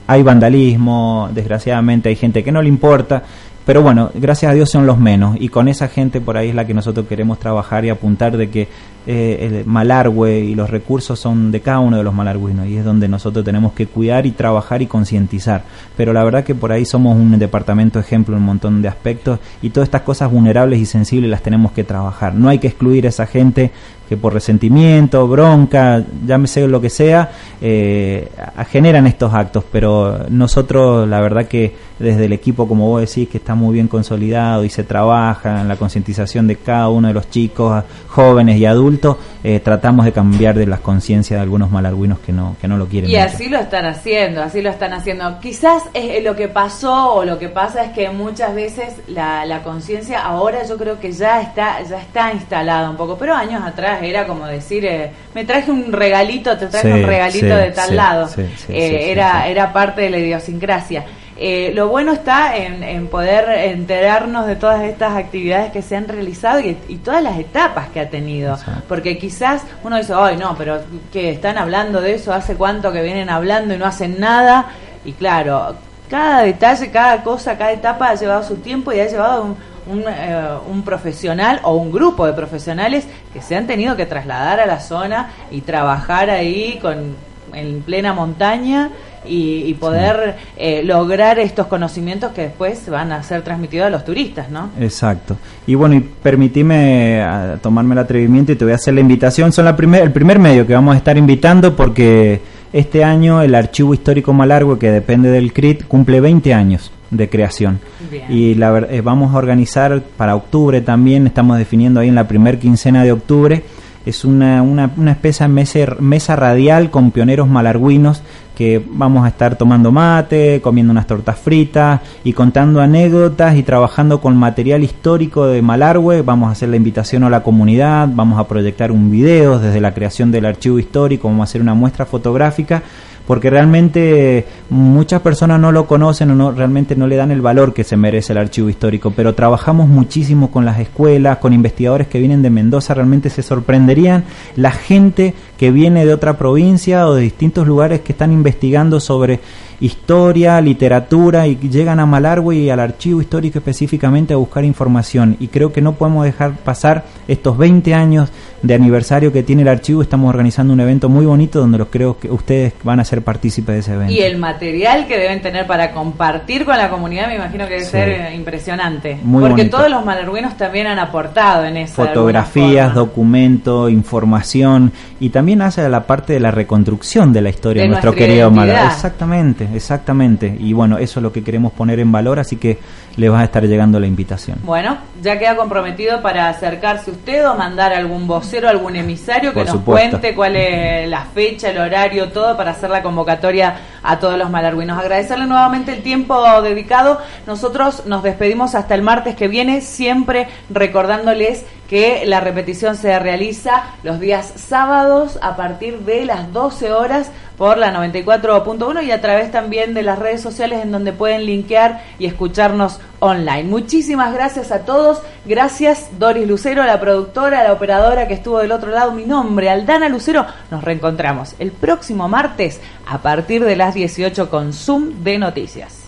hay 0.06 0.22
vandalismo, 0.22 1.28
desgraciadamente 1.34 2.10
hay 2.10 2.16
gente 2.16 2.44
que 2.44 2.52
no 2.52 2.62
le 2.62 2.68
importa 2.68 3.24
pero 3.64 3.82
bueno, 3.82 4.10
gracias 4.14 4.50
a 4.50 4.54
Dios 4.54 4.70
son 4.70 4.86
los 4.86 4.98
menos 4.98 5.36
y 5.38 5.48
con 5.48 5.68
esa 5.68 5.88
gente 5.88 6.20
por 6.20 6.36
ahí 6.36 6.48
es 6.48 6.54
la 6.54 6.66
que 6.66 6.74
nosotros 6.74 7.06
queremos 7.06 7.38
trabajar 7.38 7.84
y 7.84 7.90
apuntar 7.90 8.36
de 8.36 8.50
que 8.50 8.68
eh, 9.06 9.38
el 9.40 9.66
Malargüe 9.66 10.40
y 10.40 10.54
los 10.54 10.68
recursos 10.68 11.18
son 11.18 11.50
de 11.50 11.60
cada 11.60 11.80
uno 11.80 11.96
de 11.96 12.02
los 12.02 12.12
malargüinos 12.12 12.66
y 12.66 12.76
es 12.76 12.84
donde 12.84 13.08
nosotros 13.08 13.44
tenemos 13.44 13.72
que 13.72 13.86
cuidar 13.86 14.26
y 14.26 14.32
trabajar 14.32 14.82
y 14.82 14.86
concientizar. 14.86 15.64
Pero 15.96 16.12
la 16.12 16.22
verdad 16.24 16.44
que 16.44 16.54
por 16.54 16.72
ahí 16.72 16.84
somos 16.84 17.16
un 17.16 17.38
departamento 17.38 17.98
ejemplo 17.98 18.34
en 18.34 18.40
un 18.40 18.46
montón 18.46 18.82
de 18.82 18.88
aspectos 18.88 19.38
y 19.62 19.70
todas 19.70 19.88
estas 19.88 20.02
cosas 20.02 20.30
vulnerables 20.30 20.80
y 20.80 20.86
sensibles 20.86 21.30
las 21.30 21.42
tenemos 21.42 21.72
que 21.72 21.84
trabajar. 21.84 22.34
No 22.34 22.48
hay 22.48 22.58
que 22.58 22.68
excluir 22.68 23.06
a 23.06 23.08
esa 23.08 23.26
gente 23.26 23.70
que 24.10 24.16
por 24.16 24.34
resentimiento, 24.34 25.28
bronca, 25.28 26.02
llámese 26.26 26.66
lo 26.66 26.80
que 26.80 26.90
sea, 26.90 27.30
eh, 27.60 28.28
generan 28.68 29.06
estos 29.06 29.32
actos. 29.32 29.62
Pero 29.70 30.26
nosotros, 30.28 31.08
la 31.08 31.20
verdad 31.20 31.46
que 31.46 31.76
desde 32.00 32.24
el 32.24 32.32
equipo, 32.32 32.66
como 32.66 32.88
vos 32.88 33.02
decís, 33.02 33.28
que 33.28 33.38
está 33.38 33.54
muy 33.54 33.74
bien 33.74 33.86
consolidado 33.86 34.64
y 34.64 34.68
se 34.68 34.82
trabaja 34.82 35.60
en 35.60 35.68
la 35.68 35.76
concientización 35.76 36.48
de 36.48 36.56
cada 36.56 36.88
uno 36.88 37.06
de 37.06 37.14
los 37.14 37.30
chicos, 37.30 37.84
jóvenes 38.08 38.56
y 38.56 38.66
adultos, 38.66 39.16
eh, 39.44 39.60
tratamos 39.60 40.04
de 40.04 40.10
cambiar 40.10 40.56
de 40.56 40.66
las 40.66 40.80
conciencias 40.80 41.38
de 41.38 41.42
algunos 41.42 41.70
malarguinos 41.70 42.18
que 42.18 42.32
no, 42.32 42.56
que 42.60 42.66
no 42.66 42.76
lo 42.78 42.86
quieren. 42.86 43.08
Y 43.08 43.14
así 43.14 43.48
lo 43.48 43.58
están 43.60 43.84
haciendo, 43.84 44.42
así 44.42 44.60
lo 44.60 44.70
están 44.70 44.92
haciendo. 44.92 45.38
Quizás 45.38 45.84
es 45.94 46.24
lo 46.24 46.34
que 46.34 46.48
pasó 46.48 47.14
o 47.14 47.24
lo 47.24 47.38
que 47.38 47.48
pasa 47.48 47.84
es 47.84 47.92
que 47.92 48.10
muchas 48.10 48.56
veces 48.56 48.94
la, 49.06 49.46
la 49.46 49.62
conciencia 49.62 50.20
ahora 50.24 50.64
yo 50.66 50.76
creo 50.76 50.98
que 50.98 51.12
ya 51.12 51.40
está, 51.42 51.80
ya 51.88 52.00
está 52.00 52.32
instalada 52.32 52.90
un 52.90 52.96
poco, 52.96 53.16
pero 53.16 53.36
años 53.36 53.62
atrás 53.62 53.99
era 54.02 54.26
como 54.26 54.46
decir, 54.46 54.84
eh, 54.84 55.10
me 55.34 55.44
traje 55.44 55.70
un 55.70 55.92
regalito, 55.92 56.56
te 56.56 56.66
traje 56.66 56.92
un 56.92 57.02
regalito 57.02 57.56
de 57.56 57.70
tal 57.70 57.96
lado. 57.96 58.30
Eh, 58.68 59.10
era, 59.10 59.46
era 59.48 59.72
parte 59.72 60.02
de 60.02 60.10
la 60.10 60.18
idiosincrasia. 60.18 61.04
Eh, 61.42 61.72
lo 61.74 61.88
bueno 61.88 62.12
está 62.12 62.54
en, 62.54 63.06
poder 63.06 63.48
enterarnos 63.70 64.46
de 64.46 64.56
todas 64.56 64.82
estas 64.82 65.16
actividades 65.16 65.72
que 65.72 65.80
se 65.80 65.96
han 65.96 66.06
realizado 66.06 66.60
y, 66.60 66.74
todas 67.02 67.22
las 67.22 67.38
etapas 67.38 67.88
que 67.88 68.00
ha 68.00 68.10
tenido. 68.10 68.58
Porque 68.86 69.16
quizás 69.16 69.62
uno 69.82 69.96
dice, 69.96 70.12
ay, 70.14 70.36
no, 70.36 70.54
pero 70.58 70.82
que 71.10 71.30
están 71.30 71.56
hablando 71.56 72.02
de 72.02 72.14
eso, 72.14 72.34
hace 72.34 72.56
cuánto 72.56 72.92
que 72.92 73.02
vienen 73.02 73.30
hablando 73.30 73.72
y 73.72 73.78
no 73.78 73.86
hacen 73.86 74.20
nada. 74.20 74.66
Y 75.02 75.12
claro, 75.12 75.76
cada 76.10 76.42
detalle, 76.42 76.90
cada 76.90 77.22
cosa, 77.22 77.56
cada 77.56 77.72
etapa 77.72 78.10
ha 78.10 78.14
llevado 78.16 78.42
su 78.42 78.56
tiempo 78.56 78.92
y 78.92 79.00
ha 79.00 79.06
llevado 79.06 79.44
un, 79.44 79.56
un, 79.90 80.04
eh, 80.06 80.48
un, 80.70 80.82
profesional 80.82 81.60
o 81.62 81.74
un 81.74 81.90
grupo 81.90 82.26
de 82.26 82.32
profesionales 82.32 83.06
que 83.32 83.42
se 83.42 83.56
han 83.56 83.66
tenido 83.66 83.96
que 83.96 84.06
trasladar 84.06 84.60
a 84.60 84.66
la 84.66 84.80
zona 84.80 85.30
y 85.50 85.60
trabajar 85.60 86.30
ahí 86.30 86.78
con 86.80 87.16
en 87.54 87.82
plena 87.82 88.12
montaña 88.12 88.90
y, 89.24 89.74
poder 89.74 90.36
eh, 90.56 90.82
lograr 90.82 91.38
estos 91.38 91.66
conocimientos 91.66 92.32
que 92.32 92.42
después 92.42 92.88
van 92.88 93.12
a 93.12 93.22
ser 93.22 93.42
transmitidos 93.42 93.86
a 93.86 93.90
los 93.90 94.04
turistas, 94.04 94.50
¿no? 94.50 94.70
Exacto. 94.80 95.36
Y 95.66 95.74
bueno, 95.74 95.94
y 95.94 96.00
permitime 96.00 97.22
tomarme 97.62 97.94
el 97.94 97.98
atrevimiento 97.98 98.52
y 98.52 98.56
te 98.56 98.64
voy 98.64 98.72
a 98.72 98.76
hacer 98.76 98.94
la 98.94 99.00
invitación. 99.00 99.52
Son 99.52 99.64
la 99.64 99.76
primer, 99.76 100.02
el 100.02 100.12
primer 100.12 100.38
medio 100.38 100.66
que 100.66 100.74
vamos 100.74 100.94
a 100.94 100.98
estar 100.98 101.18
invitando 101.18 101.76
porque 101.76 102.40
este 102.72 103.04
año 103.04 103.42
el 103.42 103.54
Archivo 103.54 103.92
Histórico 103.92 104.32
Malargüe, 104.32 104.78
que 104.78 104.90
depende 104.90 105.30
del 105.30 105.52
CRIT, 105.52 105.86
cumple 105.86 106.20
20 106.20 106.54
años 106.54 106.90
de 107.10 107.28
creación. 107.28 107.80
Y 108.28 108.54
la, 108.54 108.78
eh, 108.78 109.00
vamos 109.00 109.34
a 109.34 109.38
organizar 109.38 110.02
para 110.16 110.36
octubre 110.36 110.80
también, 110.80 111.26
estamos 111.26 111.58
definiendo 111.58 112.00
ahí 112.00 112.08
en 112.08 112.14
la 112.14 112.28
primer 112.28 112.58
quincena 112.58 113.02
de 113.04 113.12
octubre, 113.12 113.64
es 114.06 114.24
una, 114.24 114.62
una, 114.62 114.90
una 114.96 115.12
especie 115.12 115.46
de 115.46 115.52
mesa, 115.52 115.78
mesa 115.98 116.34
radial 116.34 116.90
con 116.90 117.10
pioneros 117.10 117.48
malarguinos 117.48 118.22
que 118.60 118.84
vamos 118.90 119.24
a 119.24 119.28
estar 119.28 119.56
tomando 119.56 119.90
mate, 119.90 120.60
comiendo 120.60 120.90
unas 120.90 121.06
tortas 121.06 121.38
fritas 121.38 122.02
y 122.24 122.34
contando 122.34 122.82
anécdotas 122.82 123.56
y 123.56 123.62
trabajando 123.62 124.20
con 124.20 124.36
material 124.36 124.84
histórico 124.84 125.46
de 125.46 125.62
Malargüe. 125.62 126.20
Vamos 126.20 126.50
a 126.50 126.52
hacer 126.52 126.68
la 126.68 126.76
invitación 126.76 127.24
a 127.24 127.30
la 127.30 127.42
comunidad, 127.42 128.10
vamos 128.12 128.38
a 128.38 128.46
proyectar 128.46 128.92
un 128.92 129.10
video 129.10 129.58
desde 129.58 129.80
la 129.80 129.94
creación 129.94 130.30
del 130.30 130.44
archivo 130.44 130.78
histórico, 130.78 131.28
vamos 131.28 131.40
a 131.40 131.48
hacer 131.48 131.62
una 131.62 131.72
muestra 131.72 132.04
fotográfica 132.04 132.82
porque 133.26 133.50
realmente 133.50 134.46
muchas 134.70 135.20
personas 135.20 135.60
no 135.60 135.72
lo 135.72 135.86
conocen 135.86 136.30
o 136.30 136.34
no 136.34 136.52
realmente 136.52 136.96
no 136.96 137.06
le 137.06 137.16
dan 137.16 137.30
el 137.30 137.40
valor 137.40 137.72
que 137.72 137.84
se 137.84 137.96
merece 137.96 138.32
el 138.32 138.38
archivo 138.38 138.68
histórico, 138.68 139.12
pero 139.14 139.34
trabajamos 139.34 139.88
muchísimo 139.88 140.50
con 140.50 140.64
las 140.64 140.80
escuelas, 140.80 141.38
con 141.38 141.52
investigadores 141.52 142.08
que 142.08 142.18
vienen 142.18 142.42
de 142.42 142.50
Mendoza, 142.50 142.94
realmente 142.94 143.30
se 143.30 143.42
sorprenderían 143.42 144.24
la 144.56 144.72
gente 144.72 145.34
que 145.56 145.70
viene 145.70 146.04
de 146.06 146.14
otra 146.14 146.36
provincia 146.36 147.06
o 147.06 147.14
de 147.14 147.22
distintos 147.22 147.66
lugares 147.66 148.00
que 148.00 148.12
están 148.12 148.32
investigando 148.32 149.00
sobre 149.00 149.40
historia, 149.80 150.60
literatura 150.60 151.46
y 151.46 151.56
llegan 151.56 152.00
a 152.00 152.06
Malargüe 152.06 152.56
y 152.56 152.70
al 152.70 152.80
archivo 152.80 153.20
histórico 153.20 153.58
específicamente 153.58 154.34
a 154.34 154.36
buscar 154.36 154.64
información. 154.64 155.36
Y 155.40 155.48
creo 155.48 155.72
que 155.72 155.80
no 155.80 155.94
podemos 155.94 156.24
dejar 156.24 156.52
pasar 156.56 157.04
estos 157.28 157.56
20 157.56 157.94
años 157.94 158.30
de 158.62 158.74
aniversario 158.74 159.32
que 159.32 159.42
tiene 159.42 159.62
el 159.62 159.68
archivo. 159.68 160.02
Estamos 160.02 160.28
organizando 160.28 160.72
un 160.72 160.80
evento 160.80 161.08
muy 161.08 161.24
bonito 161.24 161.60
donde 161.60 161.78
los 161.78 161.88
creo 161.88 162.18
que 162.18 162.30
ustedes 162.30 162.74
van 162.82 163.00
a 163.00 163.04
ser 163.04 163.22
partícipes 163.22 163.74
de 163.74 163.80
ese 163.80 163.94
evento. 163.94 164.12
Y 164.12 164.20
el 164.20 164.36
material 164.36 165.06
que 165.06 165.18
deben 165.18 165.40
tener 165.40 165.66
para 165.66 165.92
compartir 165.92 166.64
con 166.64 166.76
la 166.76 166.90
comunidad 166.90 167.28
me 167.28 167.36
imagino 167.36 167.66
que 167.66 167.74
debe 167.74 167.84
ser 167.84 168.08
eh, 168.08 168.34
impresionante. 168.34 169.18
porque 169.32 169.64
todos 169.64 169.88
los 169.90 170.04
malarguenos 170.04 170.56
también 170.56 170.86
han 170.86 170.98
aportado 170.98 171.64
en 171.64 171.78
eso. 171.78 171.94
Fotografías, 171.94 172.94
documentos, 172.94 173.90
información 173.90 174.92
y 175.18 175.30
también 175.30 175.62
hace 175.62 175.88
la 175.88 176.06
parte 176.06 176.34
de 176.34 176.40
la 176.40 176.50
reconstrucción 176.50 177.32
de 177.32 177.40
la 177.40 177.50
historia 177.50 177.82
de, 177.82 177.88
nuestro 177.88 178.14
querido 178.14 178.50
Malargüe. 178.50 178.92
Exactamente, 178.92 179.68
exactamente. 179.74 180.56
Y 180.58 180.72
bueno, 180.72 180.98
eso 180.98 181.20
es 181.20 181.22
lo 181.22 181.32
que 181.32 181.42
queremos 181.42 181.72
poner 181.72 182.00
en 182.00 182.12
valor, 182.12 182.38
así 182.38 182.56
que 182.56 182.78
le 183.16 183.28
va 183.28 183.40
a 183.40 183.44
estar 183.44 183.64
llegando 183.64 183.98
la 184.00 184.06
invitación. 184.06 184.58
Bueno, 184.62 184.98
ya 185.22 185.38
queda 185.38 185.56
comprometido 185.56 186.22
para 186.22 186.48
acercarse 186.48 187.10
usted 187.10 187.48
o 187.48 187.54
mandar 187.54 187.92
algún 187.92 188.26
vocero, 188.26 188.68
algún 188.68 188.96
emisario 188.96 189.52
que 189.52 189.64
nos 189.64 189.80
cuente 189.82 190.34
cuál 190.34 190.56
es 190.56 191.08
la 191.08 191.24
fecha, 191.24 191.70
el 191.70 191.78
horario, 191.78 192.30
todo 192.30 192.56
para 192.56 192.72
hacer 192.72 192.90
la 192.90 193.02
convocatoria 193.02 193.76
a 194.02 194.18
todos 194.18 194.38
los 194.38 194.50
malarguinos. 194.50 194.98
Agradecerle 194.98 195.46
nuevamente 195.46 195.92
el 195.92 196.02
tiempo 196.02 196.62
dedicado. 196.62 197.18
Nosotros 197.46 198.06
nos 198.06 198.22
despedimos 198.22 198.74
hasta 198.74 198.94
el 198.94 199.02
martes 199.02 199.36
que 199.36 199.48
viene, 199.48 199.80
siempre 199.80 200.48
recordándoles 200.70 201.64
que 201.90 202.22
la 202.24 202.38
repetición 202.38 202.96
se 202.96 203.18
realiza 203.18 203.82
los 204.04 204.20
días 204.20 204.52
sábados 204.54 205.40
a 205.42 205.56
partir 205.56 205.98
de 206.00 206.24
las 206.24 206.52
12 206.52 206.92
horas 206.92 207.32
por 207.58 207.78
la 207.78 207.92
94.1 207.92 209.04
y 209.04 209.10
a 209.10 209.20
través 209.20 209.50
también 209.50 209.92
de 209.92 210.04
las 210.04 210.16
redes 210.16 210.40
sociales 210.40 210.84
en 210.84 210.92
donde 210.92 211.12
pueden 211.12 211.44
linkear 211.46 212.04
y 212.20 212.26
escucharnos 212.26 212.99
online. 213.20 213.64
Muchísimas 213.64 214.32
gracias 214.32 214.72
a 214.72 214.80
todos. 214.80 215.22
Gracias 215.44 216.08
Doris 216.18 216.46
Lucero, 216.46 216.84
la 216.84 217.00
productora, 217.00 217.64
la 217.64 217.72
operadora 217.72 218.28
que 218.28 218.34
estuvo 218.34 218.58
del 218.58 218.72
otro 218.72 218.90
lado. 218.90 219.12
Mi 219.12 219.24
nombre, 219.24 219.70
Aldana 219.70 220.08
Lucero. 220.08 220.46
Nos 220.70 220.82
reencontramos 220.82 221.54
el 221.58 221.72
próximo 221.72 222.28
martes 222.28 222.80
a 223.06 223.18
partir 223.18 223.64
de 223.64 223.76
las 223.76 223.94
18 223.94 224.50
con 224.50 224.72
Zoom 224.72 225.22
de 225.22 225.38
Noticias. 225.38 226.00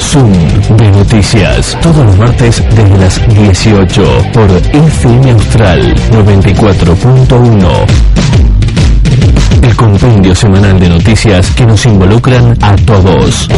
Zoom 0.00 0.32
de 0.76 0.90
noticias. 0.90 1.76
Todos 1.82 2.04
los 2.04 2.16
martes 2.16 2.62
desde 2.70 2.98
las 2.98 3.28
18 3.28 4.02
por 4.32 4.50
FM 4.50 5.30
Austral 5.32 5.94
94.1. 6.12 7.86
El 9.62 9.76
compendio 9.76 10.34
semanal 10.34 10.78
de 10.78 10.88
noticias 10.88 11.50
que 11.50 11.66
nos 11.66 11.84
involucran 11.84 12.56
a 12.62 12.76
todos. 12.76 13.48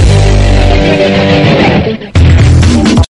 Thank 0.71 2.35
you. 2.35 2.40